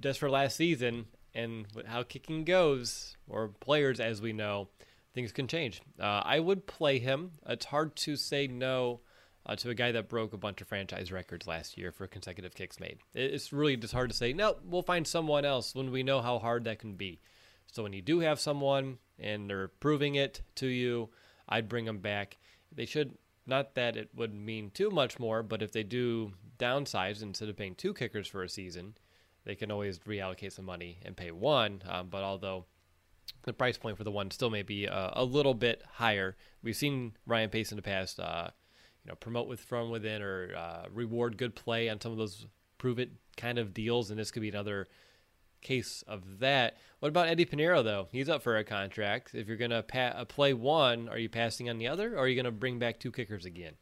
[0.00, 4.68] just for last season, and how kicking goes, or players as we know,
[5.14, 5.80] things can change.
[5.98, 7.32] Uh, I would play him.
[7.46, 9.00] It's hard to say no
[9.46, 12.54] uh, to a guy that broke a bunch of franchise records last year for consecutive
[12.54, 12.98] kicks made.
[13.14, 16.38] It's really just hard to say, no, we'll find someone else when we know how
[16.38, 17.20] hard that can be.
[17.72, 21.10] So when you do have someone and they're proving it to you,
[21.48, 22.38] I'd bring them back.
[22.72, 23.16] They should,
[23.46, 27.56] not that it would mean too much more, but if they do downsize instead of
[27.56, 28.94] paying two kickers for a season,
[29.44, 31.82] they can always reallocate some money and pay one.
[31.88, 32.66] Um, but although
[33.44, 36.76] the price point for the one still may be uh, a little bit higher, we've
[36.76, 38.50] seen Ryan Pace in the past, uh,
[39.10, 42.46] know, promote with from within or uh, reward good play on some of those
[42.78, 44.88] prove it kind of deals, and this could be another
[45.60, 46.78] case of that.
[47.00, 48.08] What about Eddie Piñeiro though?
[48.10, 49.34] He's up for a contract.
[49.34, 52.28] If you're gonna pa- uh, play one, are you passing on the other, or are
[52.28, 53.74] you gonna bring back two kickers again?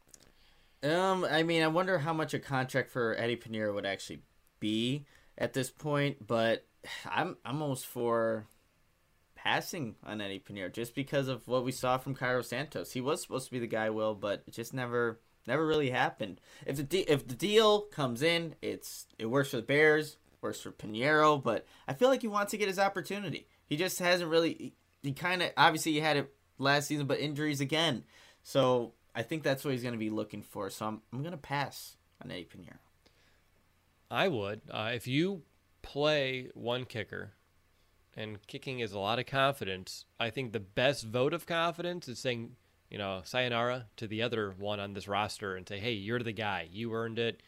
[0.83, 4.21] Um, I mean, I wonder how much a contract for Eddie Piñeiro would actually
[4.59, 5.05] be
[5.37, 6.65] at this point, but
[7.05, 8.47] I'm I'm almost for
[9.43, 12.91] passing on Eddie Piñeiro just because of what we saw from Cairo Santos.
[12.91, 16.39] He was supposed to be the guy, Will, but it just never never really happened.
[16.65, 20.61] If the de- if the deal comes in, it's it works for the Bears, works
[20.61, 23.47] for Piñeiro, but I feel like he wants to get his opportunity.
[23.65, 24.53] He just hasn't really.
[24.53, 28.03] He, he kind of obviously he had it last season, but injuries again.
[28.43, 30.69] So I think that's what he's going to be looking for.
[30.69, 32.77] So I'm I'm going to pass on Eddie Piñeiro.
[34.11, 34.61] I would.
[34.69, 35.43] Uh, if you
[35.81, 37.31] play one kicker,
[38.15, 42.19] and kicking is a lot of confidence, I think the best vote of confidence is
[42.19, 42.55] saying,
[42.89, 46.31] you know, sayonara to the other one on this roster and say, hey, you're the
[46.31, 46.67] guy.
[46.71, 47.41] You earned it.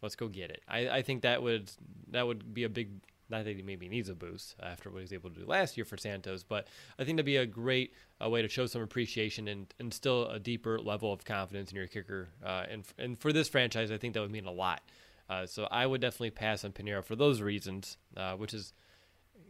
[0.00, 0.62] Let's go get it.
[0.68, 1.70] I, I think that would
[2.12, 2.90] that would be a big.
[3.30, 5.76] Not that he maybe needs a boost after what he was able to do last
[5.76, 6.66] year for Santos, but
[6.98, 7.92] I think that'd be a great
[8.24, 11.76] uh, way to show some appreciation and, and still a deeper level of confidence in
[11.76, 12.28] your kicker.
[12.42, 14.80] Uh, and and for this franchise, I think that would mean a lot.
[15.28, 18.72] Uh, so I would definitely pass on Piñeiro for those reasons, uh, which is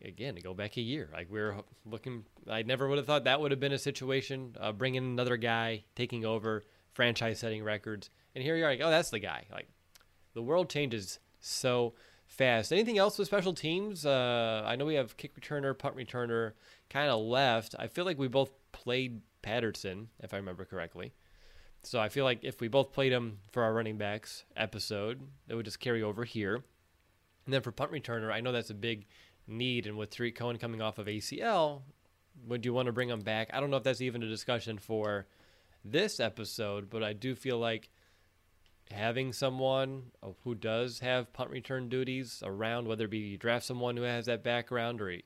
[0.04, 1.08] again to go back a year.
[1.12, 4.56] Like we are looking, I never would have thought that would have been a situation.
[4.60, 8.70] Uh, bringing another guy, taking over, franchise-setting records, and here you are.
[8.70, 9.44] Like, oh, that's the guy.
[9.52, 9.68] Like
[10.34, 11.94] the world changes so
[12.26, 12.72] fast.
[12.72, 14.04] Anything else with special teams?
[14.04, 16.52] Uh, I know we have kick returner, punt returner,
[16.90, 17.74] kind of left.
[17.78, 21.12] I feel like we both played Patterson, if I remember correctly.
[21.82, 25.54] So I feel like if we both played him for our running backs episode, it
[25.54, 26.56] would just carry over here.
[27.44, 29.06] And then for punt returner, I know that's a big
[29.48, 31.82] need, and with Tarik Cohen coming off of ACL,
[32.46, 33.50] would you want to bring him back?
[33.52, 35.26] I don't know if that's even a discussion for
[35.84, 37.90] this episode, but I do feel like
[38.90, 40.04] having someone
[40.44, 44.26] who does have punt return duties around, whether it be you draft someone who has
[44.26, 45.22] that background or you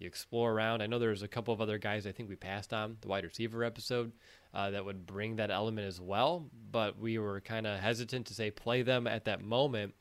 [0.00, 0.82] explore around.
[0.82, 3.24] I know there's a couple of other guys I think we passed on the wide
[3.24, 4.12] receiver episode
[4.52, 6.46] uh, that would bring that element as well.
[6.70, 9.94] But we were kind of hesitant to say play them at that moment.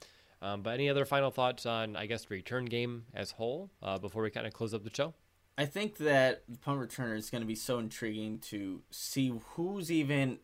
[0.43, 3.97] Um, but any other final thoughts on, I guess, the return game as whole uh,
[3.97, 5.13] before we kind of close up the show?
[5.57, 9.89] I think that the punt returner is going to be so intriguing to see who's
[9.89, 10.39] even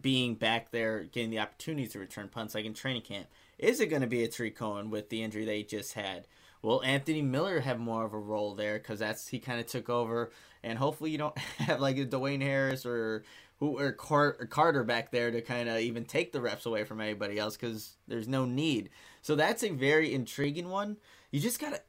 [0.00, 3.26] being back there getting the opportunities to return punts like in training camp.
[3.58, 6.28] Is it going to be a Tarik Cohen with the injury they just had?
[6.62, 9.88] Will Anthony Miller have more of a role there because that's he kind of took
[9.88, 10.30] over,
[10.62, 13.24] and hopefully you don't have like a Dwayne Harris or
[13.58, 16.84] who or, Car- or Carter back there to kind of even take the reps away
[16.84, 18.90] from anybody else because there's no need.
[19.22, 20.98] So that's a very intriguing one.
[21.30, 21.80] You just gotta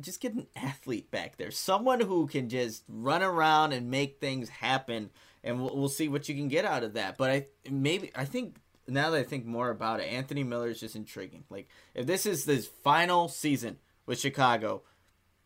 [0.00, 4.48] just get an athlete back there, someone who can just run around and make things
[4.48, 5.10] happen,
[5.42, 7.16] and we'll, we'll see what you can get out of that.
[7.16, 10.80] But I maybe I think now that I think more about it, Anthony Miller is
[10.80, 11.44] just intriguing.
[11.50, 14.82] Like if this is his final season with Chicago,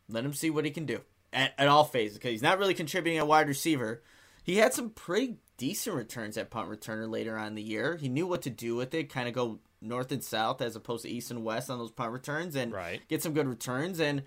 [0.08, 1.00] let him see what he can do
[1.32, 4.02] at, at all phases because he's not really contributing a wide receiver.
[4.48, 7.96] He had some pretty decent returns at punt returner later on in the year.
[7.96, 11.02] He knew what to do with it, kind of go north and south as opposed
[11.02, 13.02] to east and west on those punt returns and right.
[13.08, 14.00] get some good returns.
[14.00, 14.22] And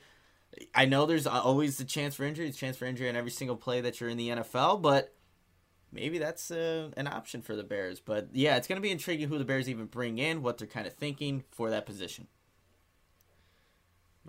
[0.75, 3.55] I know there's always the chance for injury, the chance for injury on every single
[3.55, 5.11] play that you're in the NFL, but
[5.91, 7.99] maybe that's uh, an option for the Bears.
[7.99, 10.67] But yeah, it's going to be intriguing who the Bears even bring in, what they're
[10.67, 12.27] kind of thinking for that position.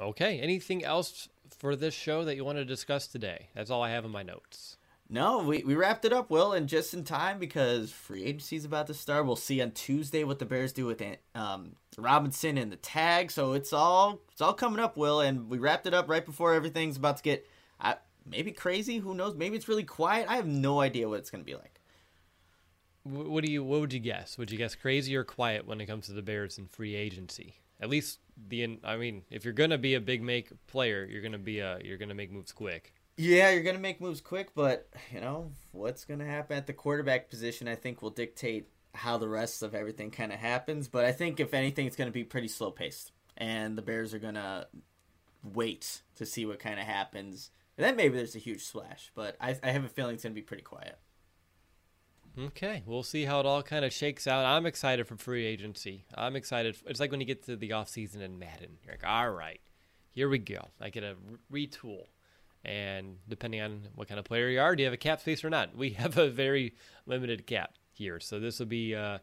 [0.01, 0.41] Okay.
[0.41, 1.29] Anything else
[1.59, 3.51] for this show that you want to discuss today?
[3.55, 4.79] That's all I have in my notes.
[5.13, 8.65] No, we, we wrapped it up, Will, and just in time because free agency is
[8.65, 9.27] about to start.
[9.27, 11.03] We'll see on Tuesday what the Bears do with
[11.35, 13.31] um, Robinson and the tag.
[13.31, 16.55] So it's all it's all coming up, Will, and we wrapped it up right before
[16.55, 17.47] everything's about to get
[18.27, 18.99] maybe crazy.
[18.99, 19.35] Who knows?
[19.35, 20.27] Maybe it's really quiet.
[20.29, 21.81] I have no idea what it's going to be like.
[23.05, 23.65] What do you?
[23.65, 24.39] What would you guess?
[24.39, 27.57] Would you guess crazy or quiet when it comes to the Bears and free agency?
[27.81, 28.79] At least the.
[28.85, 31.81] I mean, if you're gonna be a big make player, you're gonna be a.
[31.85, 32.95] You're gonna make moves quick.
[33.17, 37.29] Yeah, you're gonna make moves quick, but you know what's gonna happen at the quarterback
[37.29, 37.69] position.
[37.69, 40.89] I think will dictate how the rest of everything kind of happens.
[40.89, 44.19] But I think if anything, it's gonna be pretty slow paced, and the Bears are
[44.19, 44.67] gonna
[45.43, 47.51] wait to see what kind of happens.
[47.77, 50.35] And then maybe there's a huge splash, but I, I have a feeling it's gonna
[50.35, 50.99] be pretty quiet.
[52.39, 54.47] Okay, we'll see how it all kind of shakes out.
[54.47, 56.07] I'm excited for free agency.
[56.15, 56.79] I'm excited.
[56.87, 58.79] It's like when you get to the off season in Madden.
[58.83, 59.61] You're like, all right,
[60.11, 60.69] here we go.
[60.81, 61.17] I get a
[61.53, 62.07] retool,
[62.65, 65.45] and depending on what kind of player you are, do you have a cap space
[65.45, 65.77] or not?
[65.77, 66.75] We have a very
[67.07, 68.95] limited cap here, so this will be.
[68.95, 69.19] Uh,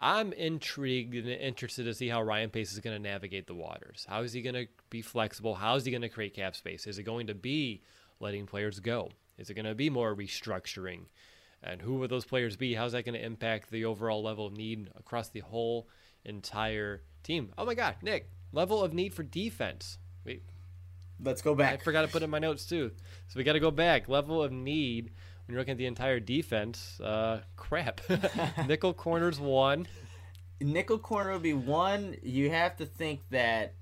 [0.00, 4.06] I'm intrigued and interested to see how Ryan Pace is going to navigate the waters.
[4.08, 5.56] How is he going to be flexible?
[5.56, 6.86] How is he going to create cap space?
[6.86, 7.82] Is it going to be
[8.20, 9.10] letting players go?
[9.38, 11.06] Is it going to be more restructuring?
[11.62, 12.74] And who will those players be?
[12.74, 15.88] How's that going to impact the overall level of need across the whole
[16.24, 17.52] entire team?
[17.58, 19.98] Oh my God, Nick, level of need for defense.
[20.24, 20.44] Wait,
[21.22, 21.74] let's go back.
[21.74, 22.90] I forgot to put in my notes too.
[23.28, 24.08] So we got to go back.
[24.08, 25.12] Level of need
[25.46, 27.00] when you're looking at the entire defense.
[27.00, 28.00] Uh, crap.
[28.66, 29.86] Nickel corners one.
[30.60, 32.16] Nickel corner would be one.
[32.22, 33.74] You have to think that,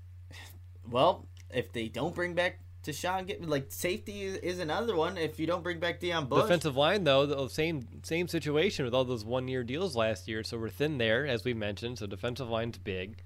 [0.89, 5.19] well, if they don't bring back Tashaun get like safety is, is, another one.
[5.19, 8.95] If you don't bring back Deon Bush, defensive line though, the same same situation with
[8.95, 10.45] all those one year deals last year.
[10.45, 11.99] So we're thin there, as we mentioned.
[11.99, 13.23] So defensive line's big.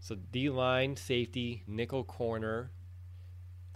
[0.00, 2.70] So D line, safety, nickel corner,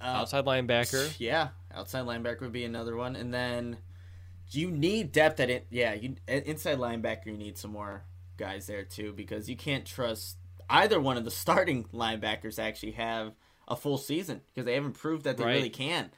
[0.02, 1.14] uh, outside linebacker.
[1.18, 3.78] Yeah, outside linebacker would be another one, and then
[4.50, 5.66] you need depth at it.
[5.70, 7.26] Yeah, you inside linebacker.
[7.26, 8.04] You need some more
[8.36, 10.36] guys there too because you can't trust
[10.68, 13.32] either one of the starting linebackers actually have
[13.66, 15.54] a full season because they haven't proved that they right.
[15.54, 16.10] really can.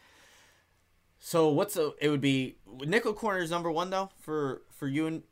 [1.19, 5.07] So what's a, it would be nickel corner is number one though for for you
[5.07, 5.23] and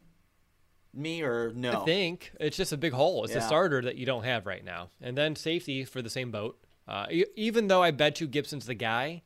[0.92, 1.82] me or no?
[1.82, 3.24] I think it's just a big hole.
[3.24, 3.40] It's yeah.
[3.40, 6.59] a starter that you don't have right now, and then safety for the same boat.
[6.87, 7.07] Uh,
[7.37, 9.22] even though I bet you Gipson's the guy,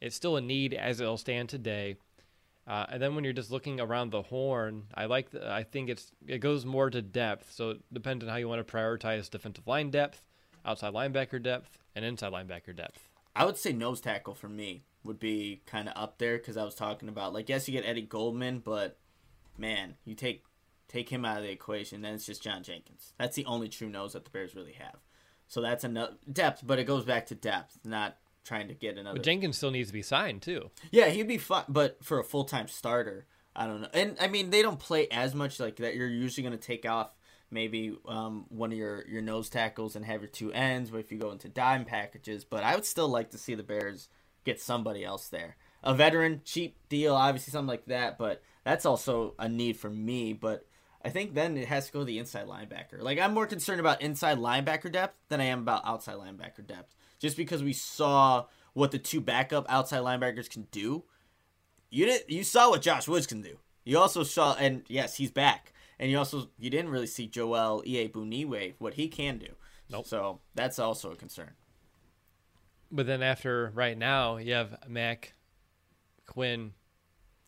[0.00, 1.96] it's still a need as it'll stand today.
[2.66, 5.30] Uh, and then when you're just looking around the horn, I like.
[5.30, 7.52] The, I think it's it goes more to depth.
[7.52, 10.22] So it depends on how you want to prioritize defensive line depth,
[10.64, 13.08] outside linebacker depth, and inside linebacker depth.
[13.34, 16.64] I would say nose tackle for me would be kind of up there because I
[16.64, 18.98] was talking about like yes you get Eddie Goldman, but
[19.58, 20.44] man you take
[20.88, 23.14] take him out of the equation, then it's just John Jenkins.
[23.18, 24.96] That's the only true nose that the Bears really have.
[25.52, 29.18] So that's enough depth, but it goes back to depth, not trying to get another.
[29.18, 30.70] But Jenkins still needs to be signed too.
[30.90, 33.88] Yeah, he'd be fun, but for a full time starter, I don't know.
[33.92, 35.94] And I mean, they don't play as much like that.
[35.94, 37.10] You're usually going to take off
[37.50, 40.88] maybe um, one of your your nose tackles and have your two ends.
[40.88, 43.62] But if you go into dime packages, but I would still like to see the
[43.62, 44.08] Bears
[44.46, 48.16] get somebody else there, a veteran, cheap deal, obviously something like that.
[48.16, 50.32] But that's also a need for me.
[50.32, 50.64] But
[51.04, 53.00] I think then it has to go to the inside linebacker.
[53.00, 56.94] Like I'm more concerned about inside linebacker depth than I am about outside linebacker depth,
[57.18, 61.04] just because we saw what the two backup outside linebackers can do.
[61.90, 62.30] You didn't.
[62.30, 63.58] you saw what Josh Woods can do.
[63.84, 65.72] You also saw, and yes, he's back.
[65.98, 69.48] And you also you didn't really see Joel Iyiegbuniwe what he can do.
[69.90, 70.06] Nope.
[70.06, 71.50] So that's also a concern.
[72.90, 75.34] But then after right now you have Mack,
[76.26, 76.72] Quinn,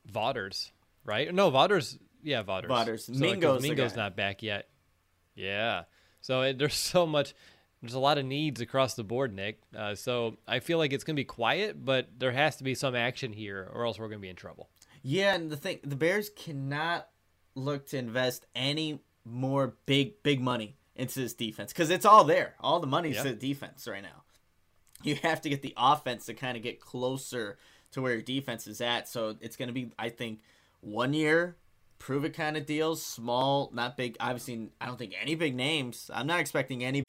[0.06, 0.72] Vaughters,
[1.04, 1.32] right?
[1.34, 1.98] No, Vaughters.
[2.24, 2.68] Yeah, Vaughters.
[2.68, 3.04] Vaughters.
[3.04, 4.68] So Mingo's, Mingo's not back yet.
[5.36, 5.82] Yeah.
[6.20, 7.34] So it, there's so much.
[7.82, 9.60] There's a lot of needs across the board, Nick.
[9.76, 12.94] Uh, so I feel like it's gonna be quiet, but there has to be some
[12.94, 14.70] action here, or else we're gonna be in trouble.
[15.02, 17.08] Yeah, and the thing, the Bears cannot
[17.54, 22.54] look to invest any more big big money into this defense because it's all there.
[22.58, 23.24] All the money's yep.
[23.24, 24.22] to the defense right now.
[25.02, 27.58] You have to get the offense to kind of get closer
[27.92, 29.08] to where your defense is at.
[29.08, 30.40] So it's going to be, I think,
[30.80, 31.56] one year
[31.98, 34.16] prove it kind of deals, small, not big.
[34.20, 36.10] Obviously, I don't think any big names.
[36.12, 37.04] I'm not expecting any.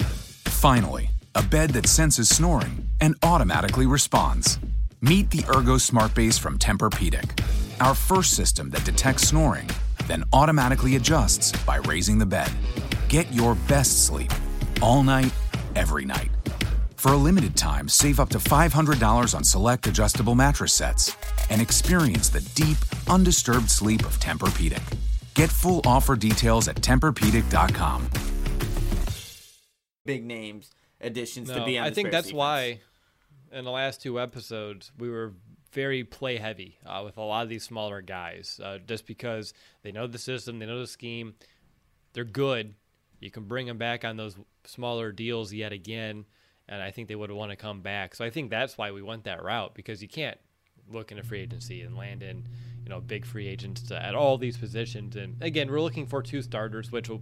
[0.46, 4.60] Finally, a bed that senses snoring and automatically responds.
[5.02, 7.42] Meet the Ergo Smart Base from Tempur-Pedic,
[7.82, 9.70] our first system that detects snoring
[10.08, 12.52] then automatically adjusts by raising the bed.
[13.10, 14.32] Get your best sleep
[14.82, 15.34] all night,
[15.76, 16.32] every night.
[16.96, 21.16] For a limited time, save up to $500 on select adjustable mattress sets
[21.50, 22.78] and experience the deep,
[23.10, 24.82] undisturbed sleep of Tempur-Pedic.
[25.34, 28.10] Get full offer details at TempurPedic.com.
[30.06, 30.72] Big names
[31.02, 31.86] additions no, to be on.
[31.86, 32.38] I think that's defense.
[32.38, 32.80] why
[33.52, 35.34] in the last two episodes we were
[35.72, 39.92] very play heavy uh, with a lot of these smaller guys, uh, just because they
[39.92, 41.36] know the system, they know the scheme,
[42.14, 42.74] they're good.
[43.20, 46.26] You can bring them back on those smaller deals yet again,
[46.68, 48.16] and I think they would want to come back.
[48.16, 50.38] So I think that's why we went that route because you can't
[50.92, 52.46] look into free agency and land in,
[52.84, 55.16] you know, big free agents at all these positions.
[55.16, 57.22] And again, we're looking for two starters, which will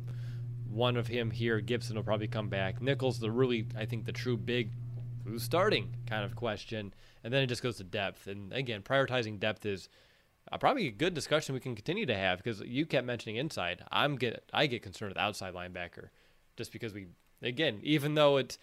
[0.69, 2.81] one of him here, Gipson will probably come back.
[2.81, 4.71] Nichols, the really, I think, the true big
[5.23, 6.93] who's starting kind of question
[7.23, 8.27] and then it just goes to depth.
[8.27, 9.89] And again, prioritizing depth is
[10.51, 13.83] uh, probably a good discussion we can continue to have because you kept mentioning inside.
[13.91, 16.09] I'm get I get concerned with outside linebacker,
[16.57, 17.07] just because we
[17.41, 18.57] again even though it's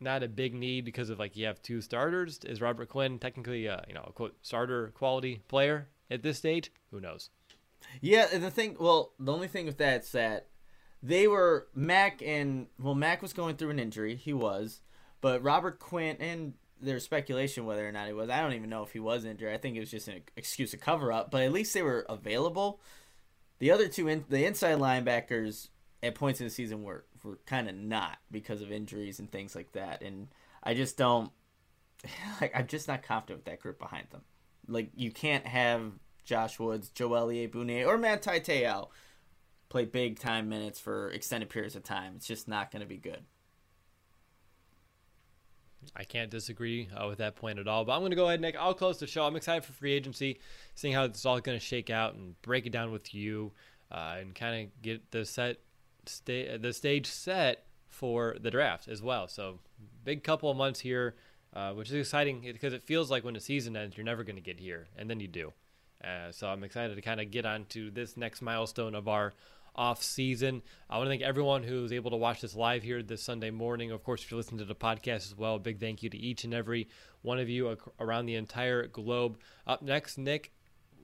[0.00, 2.40] not a big need because of like you have two starters.
[2.44, 6.72] Is Robert Quinn technically a, you know a quote starter quality player at this stage?
[6.90, 7.30] Who knows?
[8.00, 8.76] Yeah, the thing.
[8.78, 10.48] Well, the only thing with that is that
[11.02, 14.16] they were Mack and well, Mack was going through an injury.
[14.16, 14.80] He was,
[15.20, 18.30] but Robert Quinn and there's speculation whether or not he was.
[18.30, 19.52] I don't even know if he was injured.
[19.52, 21.30] I think it was just an excuse to cover up.
[21.30, 22.80] But at least they were available.
[23.58, 25.68] The other two, in, the inside linebackers
[26.02, 29.54] at points in the season were were kind of not because of injuries and things
[29.54, 30.02] like that.
[30.02, 30.28] And
[30.62, 31.30] I just don't
[32.40, 32.52] like.
[32.54, 34.22] I'm just not confident with that group behind them.
[34.68, 35.92] Like you can't have
[36.24, 38.88] Josh Woods, Joel Iyiegbuniwe, or Manti Te'o
[39.68, 42.14] play big time minutes for extended periods of time.
[42.16, 43.24] It's just not going to be good.
[45.96, 47.84] I can't disagree uh, with that point at all.
[47.84, 48.56] But I'm going to go ahead, Nick.
[48.58, 49.24] I'll close the show.
[49.24, 50.38] I'm excited for free agency,
[50.74, 53.52] seeing how it's all going to shake out and break it down with you,
[53.90, 55.56] uh, and kind of get the set,
[56.06, 59.28] sta- the stage set for the draft as well.
[59.28, 59.58] So
[60.04, 61.16] big couple of months here,
[61.54, 64.36] uh, which is exciting because it feels like when the season ends, you're never going
[64.36, 65.52] to get here, and then you do.
[66.02, 69.34] Uh, so I'm excited to kind of get on to this next milestone of our
[69.74, 70.62] off season.
[70.88, 73.90] I want to thank everyone who's able to watch this live here this Sunday morning.
[73.90, 76.44] Of course, if you're listening to the podcast as well, big thank you to each
[76.44, 76.88] and every
[77.22, 79.38] one of you around the entire globe.
[79.66, 80.52] Up next, Nick.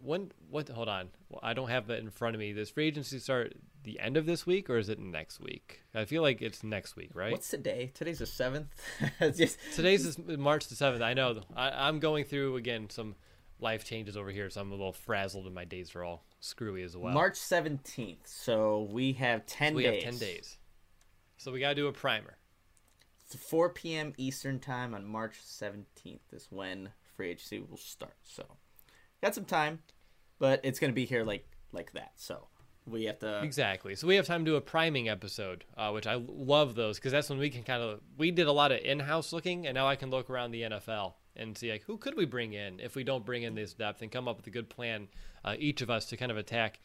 [0.06, 0.68] When what?
[0.68, 2.52] Hold on, well, I don't have that in front of me.
[2.52, 5.82] Does free agency start the end of this week or is it next week?
[5.94, 7.32] I feel like it's next week, right?
[7.32, 7.90] What's today?
[7.92, 8.68] Today's the seventh.
[9.20, 9.58] just...
[9.74, 11.02] Today's is March the seventh.
[11.02, 11.40] I know.
[11.56, 13.16] I, I'm going through again some
[13.58, 16.82] life changes over here, so I'm a little frazzled and my days are all screwy
[16.82, 17.12] as well.
[17.12, 18.26] March 17th.
[18.26, 20.04] So we have 10 so we days.
[20.04, 20.58] have 10 days.
[21.36, 22.36] So we got to do a primer.
[23.24, 24.12] It's 4 p.m.
[24.16, 28.14] Eastern Time on March 17th is when free agency will start.
[28.22, 28.44] So
[29.22, 29.80] got some time,
[30.38, 32.12] but it's going to be here like like that.
[32.16, 32.48] So
[32.86, 36.06] we have to exactly so we have time to do a priming episode uh, which
[36.06, 38.78] i love those because that's when we can kind of we did a lot of
[38.78, 42.16] in-house looking and now i can look around the nfl and see like who could
[42.16, 44.50] we bring in if we don't bring in this depth and come up with a
[44.50, 45.08] good plan
[45.44, 46.78] uh, each of us to kind of attack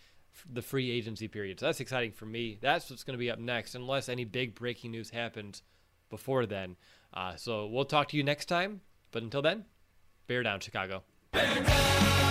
[0.51, 1.59] the free agency period.
[1.59, 2.57] So that's exciting for me.
[2.61, 5.63] That's what's going to be up next, unless any big breaking news happens
[6.09, 6.77] before then.
[7.13, 8.81] Uh, so we'll talk to you next time.
[9.11, 9.65] But until then,
[10.27, 11.03] bear down, Chicago.
[11.31, 12.30] Bear down!